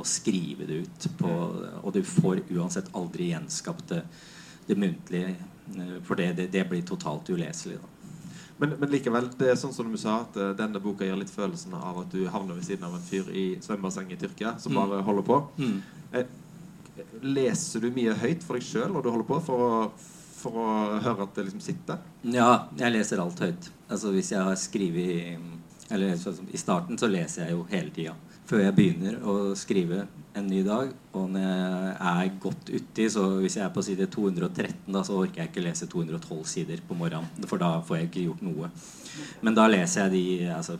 [0.00, 1.08] å skrive det ut.
[1.18, 1.34] På,
[1.82, 4.02] og du får uansett aldri gjenskapt det,
[4.68, 5.34] det muntlige,
[5.76, 7.78] eh, for det, det, det, blir totalt uleselig.
[8.58, 11.30] Men, men, likevel, det er sånn som du sa, at uh, denne boka gir litt
[11.30, 14.74] følelsen av at du havner ved siden av en fyr i svømmebassenget i Tyrkia som
[14.74, 14.80] mm.
[14.80, 15.36] bare holder på.
[15.62, 15.76] Mm.
[16.18, 16.32] Eh,
[17.22, 19.70] leser du mye høyt for deg sjøl når du holder på, for å,
[20.40, 20.72] for å
[21.04, 22.02] høre at det liksom sitter?
[22.26, 23.70] Ja, jeg leser alt høyt.
[23.86, 25.38] Altså Hvis jeg har skrevet
[25.90, 26.14] eller
[26.52, 28.14] I starten så leser jeg jo hele tida.
[28.48, 30.06] Før jeg begynner å skrive
[30.38, 30.90] en ny dag.
[31.16, 35.18] Og når jeg er godt uti, så hvis jeg er på side 213, da, så
[35.18, 37.46] orker jeg ikke lese 212 sider på morgenen.
[37.48, 38.70] For da får jeg ikke gjort noe.
[39.44, 40.78] Men da leser jeg de altså,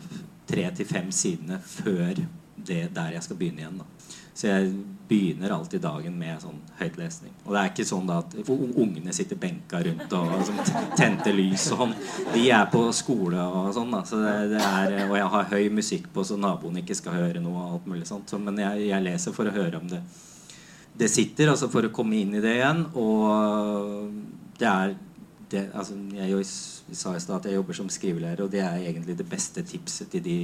[0.49, 2.23] tre til fem sidene før
[2.69, 3.81] det der jeg skal begynne igjen.
[3.81, 4.69] da Så jeg
[5.09, 7.33] begynner alltid dagen med sånn høytlesning.
[7.43, 10.61] Og det er ikke sånn da at ungene sitter benka rundt og, og sånn,
[10.95, 11.95] tente lys og sånn.
[12.31, 13.99] De er på skole og sånn, da.
[14.07, 17.43] Så det, det er, og jeg har høy musikk på, så naboen ikke skal høre
[17.43, 17.65] noe.
[17.65, 18.31] og alt mulig sånt.
[18.31, 19.99] Så, men jeg, jeg, leser for å høre om det,
[21.03, 22.85] det sitter, altså for å komme inn i det igjen.
[22.95, 24.95] Og det er
[25.51, 26.45] det, altså, Jeg
[26.95, 30.13] sa i stad at jeg jobber som skrivelærer, og det er egentlig det beste tipset
[30.13, 30.41] til de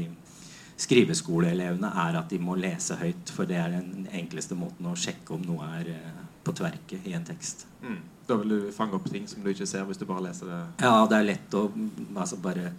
[0.77, 3.31] skriveskoleelevene er at de må lese høyt.
[3.31, 7.15] For det er den enkleste måten å sjekke om noe er eh, på tverket i
[7.17, 7.65] en tekst.
[7.81, 8.01] Mm.
[8.27, 10.61] Da vil du fange opp ting som du ikke ser hvis du bare leser det?
[10.85, 11.67] Ja, det er lett å
[12.15, 12.71] altså, bare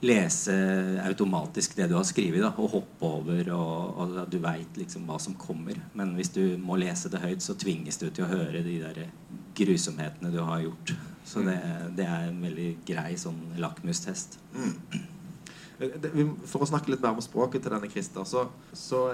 [0.00, 0.54] lese
[1.04, 5.18] automatisk det du har skrevet, da, og hoppe over, og, og du veit liksom hva
[5.20, 5.76] som kommer.
[5.94, 9.02] Men hvis du må lese det høyt, så tvinges du til å høre de der
[9.60, 10.94] grusomhetene du har gjort.
[11.30, 11.58] Så det,
[11.98, 14.38] det er en veldig grei sånn lakmustest.
[14.56, 14.72] Mm.
[15.80, 18.42] For å snakke litt mer om språket til denne Christer, så,
[18.76, 19.06] så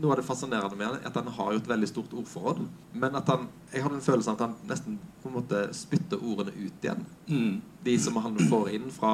[0.00, 2.64] noe av det fascinerende med han er at han har jo et veldig stort ordforråd.
[2.98, 6.54] Men at han, jeg har følelse av at han nesten på en måte spytter ordene
[6.56, 7.06] ut igjen.
[7.30, 7.60] Mm.
[7.86, 9.12] De som han får inn fra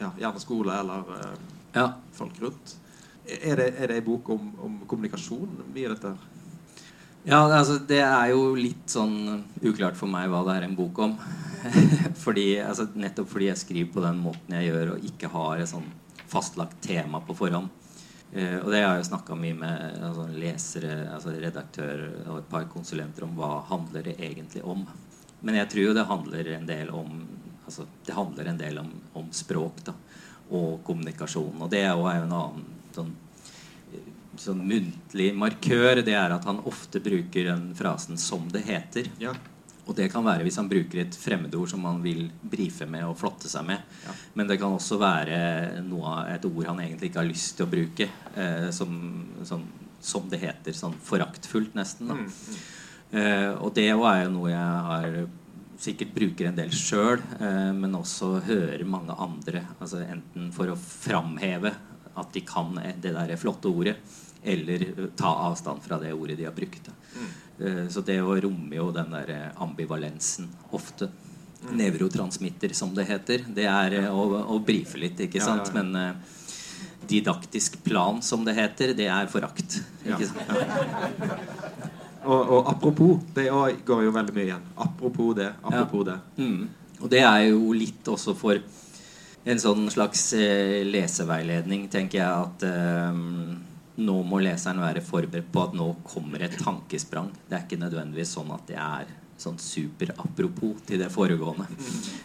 [0.00, 1.34] ja, gjerne skole eller uh,
[1.76, 1.90] ja.
[2.16, 2.76] folk rundt.
[3.30, 6.14] Er det, er det en bok om, om kommunikasjon, mye av dette?
[7.28, 11.02] Ja, altså, det er jo litt sånn uklart for meg hva det er en bok
[11.04, 11.18] om.
[12.24, 15.68] fordi, altså, nettopp fordi jeg skriver på den måten jeg gjør, og ikke har et
[15.68, 15.90] sånn
[16.30, 17.68] fastlagt tema på forhånd.
[18.30, 22.50] Uh, og det har jeg jo snakka mye med altså, lesere, altså, redaktører og et
[22.52, 24.86] par konsulenter om hva handler det egentlig om.
[25.40, 27.10] Men jeg tror jo det handler en del om
[27.70, 29.94] altså, det handler en del om, om språk da,
[30.50, 31.60] og kommunikasjon.
[31.60, 33.12] Og det er jo en annen sånn,
[34.40, 36.02] sånn muntlig markør.
[36.04, 39.10] Det er at han ofte bruker den frasen 'som det heter'.
[39.18, 39.34] Ja.
[39.86, 43.16] Og det kan være hvis han bruker et fremmedord som han vil brife med og
[43.18, 43.80] flotte seg med.
[44.06, 44.12] Ja.
[44.34, 47.70] Men det kan også være noe, et ord han egentlig ikke har lyst til å
[47.70, 48.08] bruke.
[48.36, 49.64] Eh, som, som,
[50.00, 50.72] som, det heter.
[50.72, 52.06] Sånn foraktfullt, nesten.
[52.06, 52.56] Mm, mm.
[53.10, 55.26] Eh, og det er jo noe jeg har
[55.80, 59.64] sikkert bruker en del sjøl, eh, men også hører mange andre.
[59.80, 61.72] Altså enten for å framheve
[62.14, 63.96] at de kan det der flotte ordet,
[64.42, 64.84] eller
[65.16, 66.88] ta avstand fra det ordet de har brukt.
[67.16, 67.30] Mm.
[67.66, 71.10] Eh, så det å romme jo den der eh, ambivalensen ofte.
[71.60, 71.76] Mm.
[71.76, 73.44] Nevrotransmitter, som det heter.
[73.54, 75.68] Det er eh, å, å brife litt, ikke sant?
[75.74, 76.12] Ja, ja, ja.
[76.14, 79.80] Men didaktisk plan, som det heter, det er forakt.
[80.04, 80.42] Sant?
[82.30, 83.48] og, og, apropos, det
[83.86, 84.68] går jo veldig mye igjen.
[84.76, 86.18] Apropos det, apropos det.
[86.38, 86.68] Mm.
[87.00, 88.60] Og det er jo litt også for
[89.44, 93.20] en sånn slags uh, leseveiledning, tenker jeg, at eh,
[94.00, 97.30] nå må leseren være forberedt på at nå kommer et tankesprang.
[97.48, 101.66] Det er ikke nødvendigvis sånn at det er sånn superapropos til det foregående.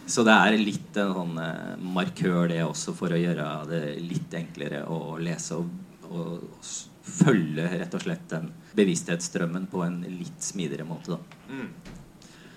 [0.04, 4.36] Så det er litt en sånn eh, markør, det også, for å gjøre det litt
[4.36, 5.72] enklere å lese og,
[6.10, 6.70] og, og
[7.06, 11.16] følge rett og slett den bevissthetsstrømmen på en litt smidigere måte.
[11.16, 11.52] Da.
[11.52, 11.68] Mm.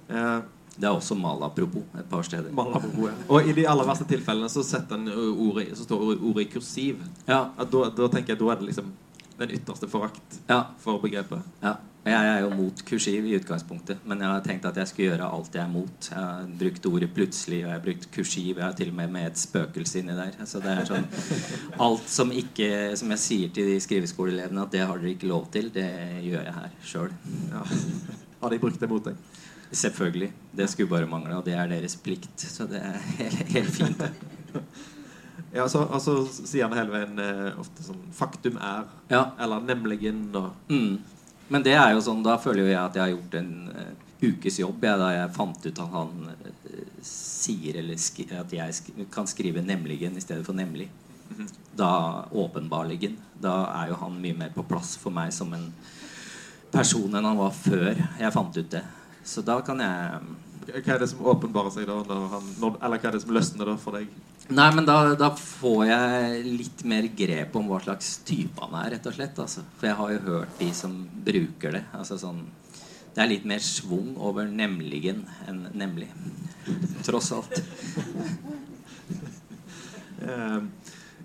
[0.10, 0.40] Eh,
[0.80, 2.54] det er også malapropos et par steder.
[2.56, 3.18] Malapropos, ja.
[3.28, 7.04] Og i de aller verste tilfellene så, ordet, så står ordet i kursiv.
[7.28, 7.46] Ja.
[7.60, 8.94] Da, da, tenker jeg da er det liksom
[9.40, 10.64] den ytterste forakt ja.
[10.80, 11.44] for begrepet.
[11.64, 11.78] Ja.
[12.08, 15.28] Jeg er jo mot kursiv i utgangspunktet, men jeg har tenkt at jeg skulle gjøre
[15.36, 16.08] alt jeg er mot.
[16.08, 18.54] Jeg har brukt ordet 'plutselig', og jeg har brukt kursiv.
[18.56, 20.40] Jeg har til og med med et spøkelse inni der.
[20.46, 21.08] Så det er sånn
[21.88, 25.52] Alt som ikke Som jeg sier til de skriveskoleelevene at det har dere ikke lov
[25.52, 25.90] til, det
[26.24, 27.12] gjør jeg her sjøl.
[27.52, 27.68] Ja.
[28.42, 29.16] Har de brukt det mot deg?
[29.72, 30.32] Selvfølgelig.
[30.52, 32.40] Det skulle bare mangle, og det er deres plikt.
[32.42, 34.04] Så det er helt, helt fint.
[35.54, 39.32] Ja, så, altså, sier han hele veien eh, ofte sånn 'faktum er' ja.
[39.40, 41.00] eller 'nemligen' og mm.
[41.50, 43.94] Men det er jo sånn, da føler jo jeg at jeg har gjort en uh,
[44.22, 47.98] ukes jobb jeg, da jeg fant ut at han uh, sier eller
[48.44, 50.92] at jeg sk kan skrive 'nemligen' i stedet for 'nemlig'.
[51.30, 51.50] Mm -hmm.
[51.76, 53.18] Da åpenbarligen.
[53.42, 55.74] Da er jo han mye mer på plass for meg som en
[56.72, 58.84] person enn han var før jeg fant ut det.
[59.30, 60.22] Så da kan jeg
[60.70, 62.02] Hva er det som åpenbarer seg da?
[62.34, 64.10] Han, eller hva er det som løsner da for deg?
[64.50, 68.96] Nei, men da, da, får jeg litt mer grep om hva slags type han er,
[68.96, 69.42] rett og slett.
[69.42, 69.62] Altså.
[69.78, 71.84] For jeg har jo hørt de som bruker det.
[71.98, 72.42] Altså sånn
[73.14, 76.10] Det er litt mer schwung over 'nemligen' enn 'nemlig'.
[77.06, 77.62] Tross alt.
[80.22, 80.62] uh,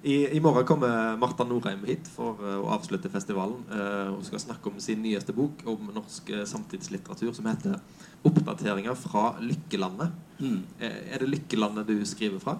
[0.04, 3.62] i, I, morgen kommer Marta Norheim hit for uh, å avslutte festivalen.
[3.70, 7.78] Uh, hun skal snakke om sin nyeste bok om norsk samtidslitteratur som heter
[8.24, 10.12] 'Oppdateringer fra Lykkelandet'.
[10.38, 10.62] Mm.
[10.80, 12.58] er det Lykkelandet du skriver fra?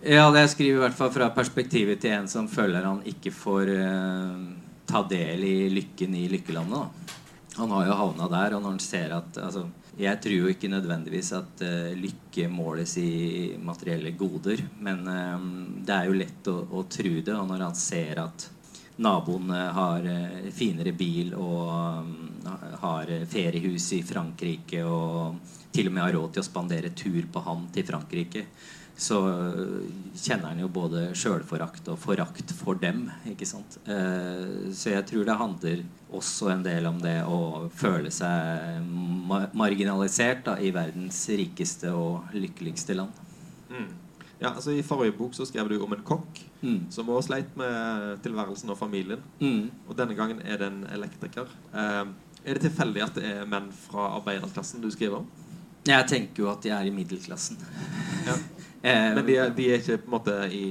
[0.00, 3.72] Ja, det skriver i hvert fall fra perspektivet til en som føler han ikke får
[3.76, 4.44] uh,
[4.88, 6.78] ta del i lykken i lykkelandet.
[6.80, 7.18] Da.
[7.60, 9.66] Han har jo havna der, og når han ser at altså,
[10.00, 13.10] Jeg tror jo ikke nødvendigvis at uh, lykke måles i
[13.60, 15.42] materielle goder, men uh,
[15.84, 17.34] det er jo lett å, å tro det.
[17.36, 18.46] Og når han ser at
[19.00, 21.70] naboen eh, har uh, finere bil og
[22.82, 25.38] har feriehus i Frankrike og
[25.72, 28.44] til og med har råd til å spandere tur på ham til Frankrike,
[28.96, 29.18] så
[30.16, 33.06] kjenner han jo både sjølforakt og forakt for dem.
[33.30, 33.78] ikke sant?
[33.86, 35.82] Så jeg tror det handler
[36.12, 38.84] også en del om det å føle seg
[39.56, 43.24] marginalisert da, i verdens rikeste og lykkeligste land.
[43.70, 43.88] Mm.
[44.40, 46.86] Ja, altså I forrige bok så skrev du om en kokk mm.
[46.92, 49.20] som også sleit med tilværelsen og familien.
[49.40, 49.68] Mm.
[49.86, 51.50] Og denne gangen er det en elektriker.
[51.74, 52.06] Eh,
[52.40, 55.28] er det tilfeldig at det er menn fra arbeiderklassen du skriver om?
[55.84, 57.60] Jeg tenker jo at de er i middelklassen.
[58.26, 58.38] Ja.
[58.82, 60.64] eh, Men de er, de er, ikke på en måte i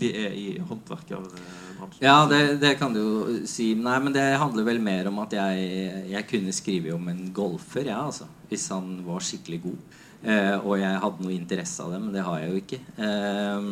[0.00, 2.02] De er i håndverkerbransjen?
[2.02, 3.72] Ja, det, det, kan du jo si.
[3.74, 5.66] Nei, men det handler vel mer om at jeg,
[6.12, 8.28] jeg kunne skrive om en golfer, ja, altså.
[8.48, 9.98] Hvis han var skikkelig god.
[10.22, 12.80] Eh, og jeg hadde noe interesse av det, men det har jeg jo ikke.
[13.08, 13.70] Eh,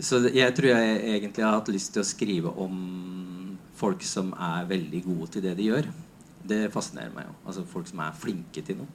[0.00, 2.78] så jeg tror jeg egentlig har hatt lyst til å skrive om
[3.76, 5.90] folk som er veldig gode til det de gjør.
[6.50, 7.36] Det fascinerer meg jo.
[7.44, 8.90] Altså folk som er flinke til noe.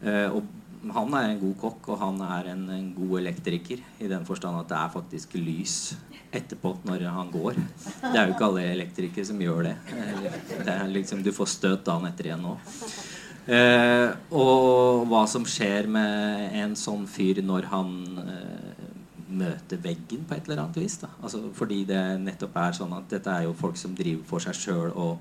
[0.00, 0.48] Eh, og
[0.80, 4.62] han er en god kokk, og han er en, en, god elektriker i den forstand
[4.62, 5.76] at det er faktisk lys
[6.32, 7.58] etterpå når han går.
[8.00, 9.76] Det er jo ikke alle elektrikere som gjør det.
[10.64, 12.54] det liksom, du får støt dagen etter igjen nå.
[13.50, 18.88] Eh, og hva som skjer med en sånn fyr når han eh,
[19.30, 20.98] møter veggen på et eller annet vis.
[21.20, 24.58] Altså, fordi det nettopp er sånn at dette er jo folk som driver for seg
[24.58, 25.18] sjøl og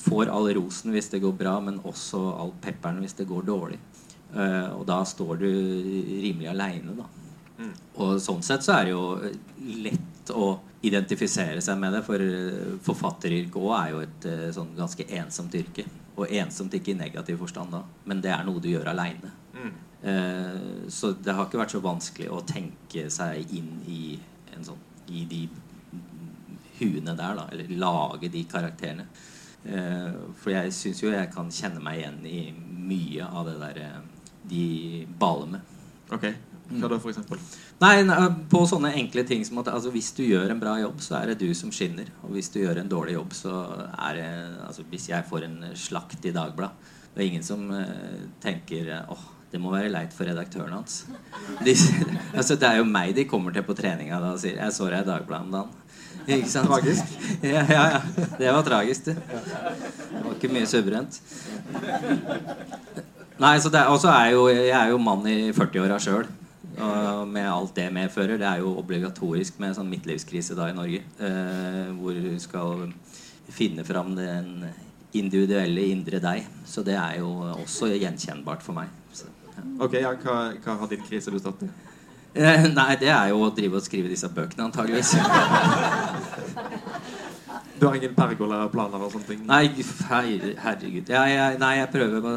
[0.00, 3.80] får all rosen hvis det går bra, men også all pepperen hvis det går dårlig.
[4.34, 7.08] Eh, og da står du rimelig aleine, da.
[7.60, 7.72] Mm.
[8.00, 9.04] Og sånn sett så er det jo
[9.84, 10.52] lett å
[10.86, 15.56] identifisere seg med det, for eh, forfatteryrket òg er jo et eh, sånn ganske ensomt
[15.58, 15.86] yrke.
[16.16, 19.32] Og ensomt ikke i negativ forstand, da, men det er noe du gjør aleine.
[19.56, 19.72] Mm.
[20.02, 24.04] Eh, så det har ikke vært så vanskelig å tenke seg inn i,
[24.64, 24.80] sånn,
[25.12, 25.42] i de
[26.80, 27.46] huene der, da.
[27.52, 29.06] Eller lage de karakterene.
[29.64, 32.38] Eh, for jeg syns jo jeg kan kjenne meg igjen i
[32.90, 33.98] mye av det der eh,
[34.50, 35.74] de baler med.
[36.10, 36.26] Ok,
[36.70, 37.40] Hva da, for eksempel?
[37.82, 37.94] Nei,
[38.50, 41.32] På sånne enkle ting som at altså, hvis du gjør en bra jobb, så er
[41.32, 42.10] det du som skinner.
[42.22, 43.56] Og hvis du gjør en dårlig jobb, så
[43.90, 44.30] er det
[44.68, 49.16] altså, Hvis jeg får en slakt i Dagbladet Det er ingen som uh, tenker åh,
[49.16, 51.04] oh, det må være leit for redaktøren hans.
[51.66, 51.74] De,
[52.38, 54.90] altså, det er jo meg de kommer til på treninga da og sier 'Jeg så
[54.90, 55.80] deg i Dagbladet om dagen'.
[56.28, 56.68] Ikke sant?
[56.68, 57.04] Tragisk?
[57.42, 58.00] Ja, ja, ja.
[58.38, 59.16] Det var tragisk, det.
[59.16, 61.22] Det var ikke mye suverent.
[63.40, 66.28] Nei, så det, også er jo, Jeg er jo mann i 40-åra sjøl.
[66.80, 68.38] Og med alt det medfører.
[68.40, 71.02] Det er jo obligatorisk med sånn midtlivskrise da i Norge.
[71.20, 72.86] Eh, hvor du skal
[73.50, 74.68] finne fram den
[75.16, 76.46] individuelle indre deg.
[76.68, 78.92] Så det er jo også gjenkjennbart for meg.
[79.16, 79.64] Så, ja.
[79.80, 81.88] Ok, ja, hva, hva, har din krise bestått stått i?
[82.40, 85.16] Eh, nei, det er jo å drive og skrive disse bøkene, antageligvis.
[87.80, 89.38] Du har ingen pergolaplaner og sånne ting?
[89.48, 89.70] Nei,
[90.10, 91.08] herregud.
[91.08, 92.32] Jeg, jeg, nei, jeg prøver å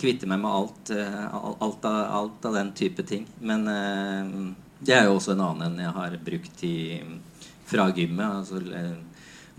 [0.00, 3.26] kvitte meg med alt, eh, alt, av, alt, av, den type ting.
[3.40, 4.32] Men eh,
[4.80, 6.76] det er jo også en annen enn jeg har brukt i,
[7.68, 8.40] fra gymmet.
[8.40, 8.98] Altså, eh,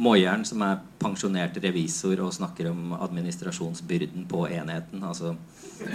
[0.02, 5.04] Moieren, som er pensjonert revisor og snakker om administrasjonsbyrden på enheten.
[5.06, 5.36] Altså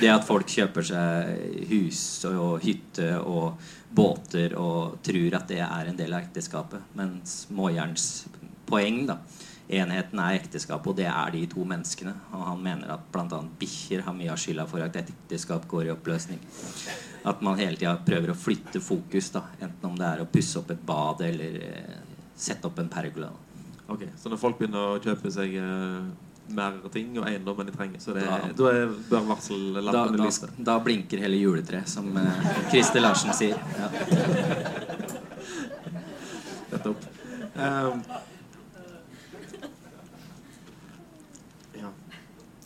[0.01, 3.57] det at folk kjøper seg hus og hytte og
[3.97, 6.93] båter og tror at det er en del av ekteskapet.
[6.99, 8.27] Mens Moierens
[8.69, 9.19] poeng da,
[9.69, 12.13] enheten er ekteskapet, og det er de to menneskene.
[12.37, 13.41] Og han mener at bl.a.
[13.61, 16.41] bikkjer har mye av skylda for at et ekteskap går i oppløsning.
[17.27, 20.59] At man hele tida prøver å flytte fokus, da, enten om det er å pusse
[20.61, 21.97] opp et bad eller eh,
[22.39, 23.31] sette opp en pergola.
[23.91, 26.01] Ok, Så når folk begynner å kjøpe seg eh,
[26.55, 30.47] mer ting og eiendom enn de trenger, så det, da, da er, bør varsellampene lyse?
[30.55, 33.59] Da, da blinker hele juletreet, som eh, Christer Larsen sier.
[33.59, 33.91] Ja.
[36.71, 37.01] Nettopp.
[37.57, 38.03] Um,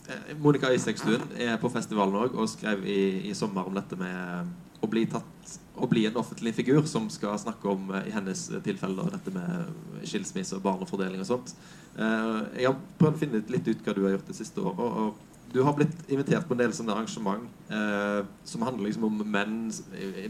[0.41, 4.51] Monica Isakstuen er på festivalen òg og skrev i, i, sommer om dette med
[4.81, 8.47] å bli, tatt, å bli en offentlig figur som skal snakke om, eh, i hennes
[8.65, 11.53] tilfelle, dette med skilsmisse og barnefordeling og sånt.
[11.95, 14.81] Eh, jeg har prøvd å finne litt ut hva du har gjort det siste året.
[14.81, 17.43] og du har blitt invitert på en del sånne arrangement
[17.73, 19.57] eh, som handler liksom om menn,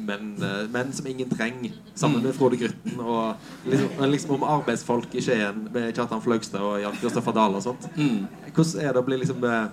[0.02, 3.00] menn, eh, menn som ingen trenger, sammen med Frode Grytten.
[3.00, 3.36] Og
[3.70, 7.84] liksom, liksom, om arbeidsfolk i Skien med Kjartan Flaugstad og Jan Kristoffer Dahl og sånt.
[7.98, 8.22] Mm.
[8.50, 9.68] Hvordan er det å bli, liksom, eh,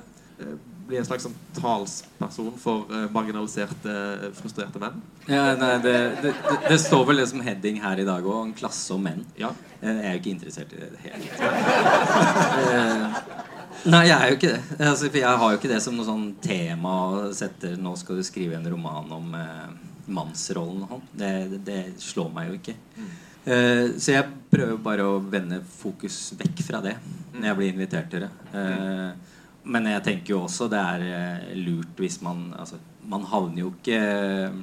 [0.89, 3.93] bli en slags sånn, talsperson for eh, marginaliserte,
[4.37, 4.97] frustrerte menn?
[5.31, 8.41] Ja, nei, det, det, det, det, står vel det som heading her i dag òg.
[8.51, 9.23] En klasse om menn.
[9.41, 9.51] Ja.
[9.81, 13.45] Jeg er jo ikke interessert i det hele tatt.
[13.87, 14.63] Nei, jeg er jo ikke det.
[14.89, 18.27] Altså, jeg har jo ikke det som noe sånn tema å sette Nå skal du
[18.27, 19.69] skrive en roman om eh,
[20.11, 21.07] mannsrollen.
[21.13, 21.33] Det,
[21.67, 22.75] det, slår meg jo ikke.
[22.97, 23.09] Mm.
[23.49, 26.97] Eh, så jeg prøver bare å vende fokus vekk fra det
[27.39, 28.33] når jeg blir invitert til det.
[28.59, 29.37] Eh,
[29.69, 33.73] men jeg tenker jo også det er eh, lurt hvis man altså, Man havner jo
[33.75, 34.59] ikke eh,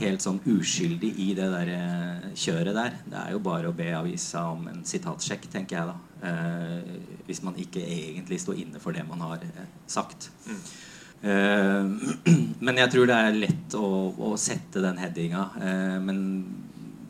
[0.00, 2.98] helt sånn uskyldig i det der eh, kjøret der.
[3.06, 5.96] Det er jo bare å be avisa om en sitatsjekk, tenker jeg da.
[6.22, 6.92] Eh,
[7.26, 10.30] hvis man ikke egentlig står inne for det man har eh, sagt.
[11.20, 11.82] Eh,
[12.66, 13.88] men jeg tror det er lett å,
[14.28, 15.48] å sette den headinga.
[15.60, 16.22] Eh, men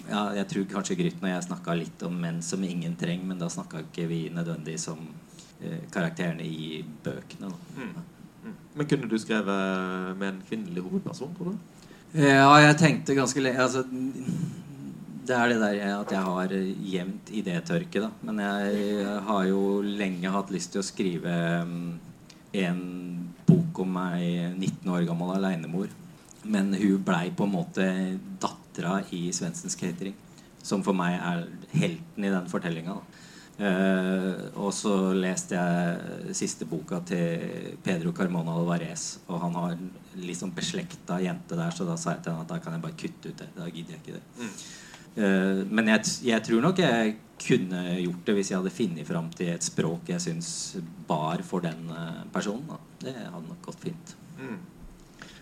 [0.09, 3.40] ja, jeg tror kanskje Grytten og jeg snakka litt om menn som ingen trenger, men
[3.40, 5.07] da snakka ikke vi nødvendigvis om
[5.62, 7.50] eh, karakterene i bøkene.
[7.50, 8.04] Da.
[8.76, 11.72] Men kunne du skrevet med en kvinnelig hovedperson, tror du?
[12.16, 13.82] Ja, jeg tenkte ganske lenge altså,
[15.26, 16.52] Det er det der at jeg har
[16.86, 18.10] jevnt idétørke, da.
[18.22, 21.32] Men jeg har jo lenge hatt lyst til å skrive
[21.66, 21.88] mm,
[22.62, 22.82] en
[23.48, 24.22] bok om meg
[24.54, 25.90] 19 år gammel alenemor.
[26.46, 27.88] Men hun blei på en måte
[28.42, 30.14] dattera i Svendsens Catering.
[30.62, 32.96] Som for meg er helten i den fortellinga.
[33.56, 39.16] Eh, og så leste jeg siste boka til Pedro Carmona Alvarez.
[39.26, 39.78] Og han har
[40.14, 42.86] liksom sånn beslekta jente der, så da sa jeg til henne at da kan jeg
[42.86, 43.54] bare kutte ut det.
[43.58, 44.52] Da gidder jeg ikke det.
[45.16, 49.28] Eh, men jeg, jeg tror nok jeg kunne gjort det hvis jeg hadde funnet fram
[49.36, 50.50] til et språk jeg syns
[51.08, 52.66] bar for den eh, personen.
[52.68, 52.80] Da.
[53.06, 54.16] Det hadde nok gått fint.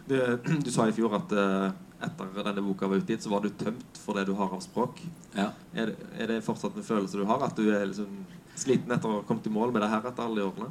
[0.07, 1.69] Du, du sa i fjor at eh,
[2.05, 5.01] etter denne boka var utgitt, så var du tømt for det du har av språk.
[5.35, 5.51] Ja.
[5.73, 7.47] Er det, er det fortsatt en følelse du har?
[7.47, 8.25] At du er liksom
[8.59, 10.71] sliten etter å ha kommet i mål med det her etter alle de årene?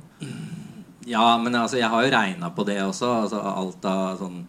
[1.10, 3.10] Ja, men altså, jeg har jo regna på det også.
[3.26, 4.44] Altså, alt av sånn,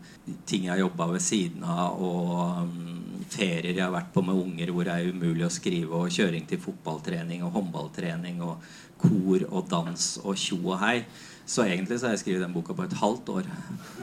[0.47, 2.94] ting jeg har jobba ved siden av, og um,
[3.31, 6.49] ferier jeg har vært på med unger hvor det er umulig å skrive, og kjøring
[6.49, 8.65] til fotballtrening og håndballtrening og
[9.01, 10.99] kor og dans og tjo og hei.
[11.45, 13.49] Så egentlig så har jeg skrevet den boka på et halvt år.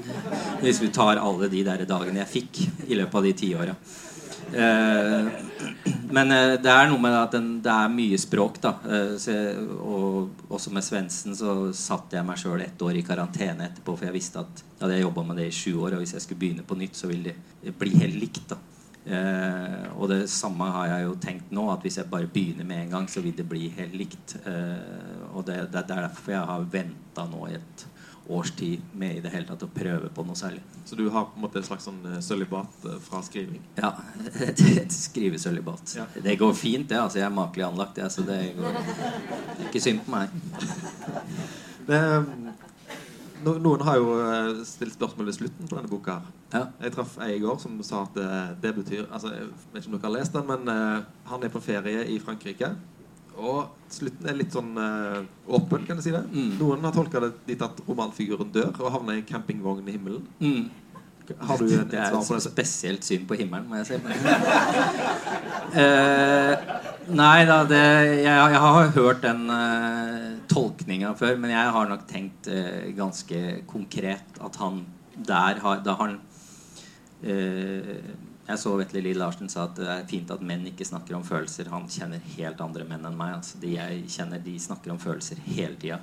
[0.64, 3.76] Hvis vi tar alle de der dagene jeg fikk i løpet av de ti åra.
[4.54, 5.28] Eh,
[6.16, 8.76] men eh, det er noe med at det er mye språk, da.
[8.86, 13.96] Eh, og også med Svendsen så satte jeg meg sjøl ett år i karantene etterpå,
[13.96, 16.26] for jeg visste at jeg hadde jobba med det i sju år, og hvis jeg
[16.26, 18.46] skulle begynne på nytt, så ville det bli helt likt.
[18.52, 18.60] da
[19.06, 22.86] Eh, og det samme har jeg jo tenkt nå, at hvis jeg bare begynner med
[22.86, 24.36] en gang, så vil det bli helt likt.
[24.46, 27.88] Eh, og det, det, er derfor jeg har venta nå i et
[28.32, 30.62] års tid med i det hele tatt å prøve på noe særlig.
[30.86, 33.62] Så du har på en måte et slags sånn eh, sølibat eh, fra skriving?
[33.80, 33.96] Ja.
[34.48, 35.96] Et, et skrivesølibat.
[35.98, 36.06] Ja.
[36.16, 37.00] Det går fint, det.
[37.02, 38.86] altså Jeg er makelig anlagt, jeg, så det går det
[39.58, 40.38] er ikke synd på meg.
[41.88, 42.00] Det,
[43.46, 46.20] noen har jo eh, stilt spørsmål ved slutten på denne boka.
[46.22, 46.64] her Ja.
[46.84, 48.30] Jeg traff ei i går som sa at det,
[48.62, 51.54] det betyr altså Jeg vet ikke om dere har lest den, men uh, han er
[51.54, 52.74] på ferie i Frankrike.
[53.40, 56.24] Og slutten er litt sånn uh, åpen, kan du si det.
[56.28, 56.58] Mm.
[56.60, 60.28] Noen har tolka det dit at romanfiguren dør og havner i en campingvogn i himmelen.
[60.44, 60.68] Mm.
[61.42, 63.96] Har du Det et svar på et spesielt syn på himmelen, må jeg si.
[65.76, 66.54] uh,
[67.22, 67.84] nei da, det,
[68.22, 73.62] jeg, jeg har hørt den uh, tolkninga før, men jeg har nok tenkt uh, ganske
[73.70, 74.84] konkret at han
[75.22, 76.20] der har Da har han
[77.24, 77.98] eh,
[78.52, 81.24] Jeg så Vetle Lill Larsen sa at det er fint at menn ikke snakker om
[81.24, 81.70] følelser.
[81.72, 83.38] Han kjenner helt andre menn enn meg.
[83.38, 86.02] Altså, de jeg kjenner, de snakker om følelser hele tida.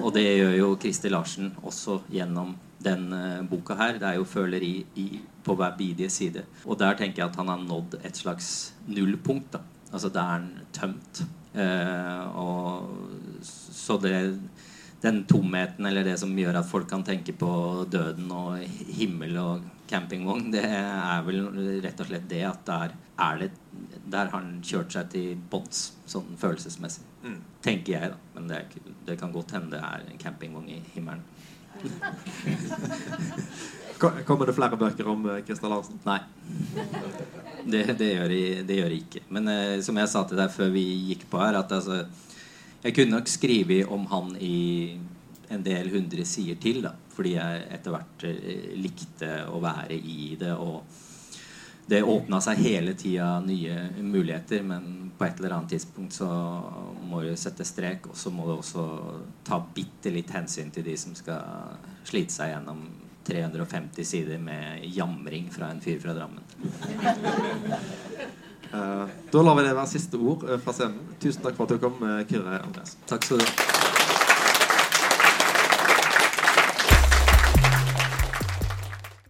[0.00, 4.00] Og det gjør jo Kristi Larsen også gjennom den eh, boka her.
[4.02, 5.06] Det er jo føleri i,
[5.46, 6.42] på hver bidige side.
[6.66, 8.50] Og der tenker jeg at han har nådd et slags
[8.90, 9.54] nullpunkt.
[9.54, 9.62] da
[9.94, 11.22] Altså da er han tømt.
[11.54, 12.90] Eh, og
[13.46, 14.16] så det
[15.04, 17.50] den tomheten eller det som gjør at folk kan tenke på
[17.92, 18.58] døden og
[18.96, 21.42] himmel og campingvogn, det er vel
[21.84, 23.50] rett og slett det at der er det
[24.04, 27.02] Der har han kjørt seg til bunns, sånn følelsesmessig.
[27.24, 27.38] Mm.
[27.64, 28.16] Tenker jeg, da.
[28.34, 28.64] Men det, er,
[29.08, 31.22] det kan godt hende det er en campingvogn i himmelen.
[34.28, 35.98] Kommer det flere bøker om eh, Christer Larsen?
[36.04, 36.20] Nei.
[37.64, 39.24] Det, det, gjør det ikke.
[39.32, 42.04] Men eh, som jeg sa til deg før vi gikk på her, at altså
[42.84, 44.98] Jeg kunne nok skrevet om han i
[45.48, 46.92] en del hundre sider til, da.
[47.14, 50.52] Fordi jeg etter hvert eh, likte å være i det.
[50.52, 50.82] Og
[51.88, 56.28] det åpna seg hele tida nye muligheter, men på et eller annet tidspunkt så
[57.08, 58.84] må du sette strek, og så må du også
[59.46, 62.84] ta bitte litt hensyn til de som skal slite seg gjennom
[63.24, 66.44] 350 sider med jamring fra en fyr fra Drammen.
[68.74, 71.16] Eh, da lar vi det være siste ord eh, fra scenen.
[71.22, 72.96] Tusen takk for at du kom, eh, Kyrre Andres.
[73.06, 73.93] Takk skal du ha.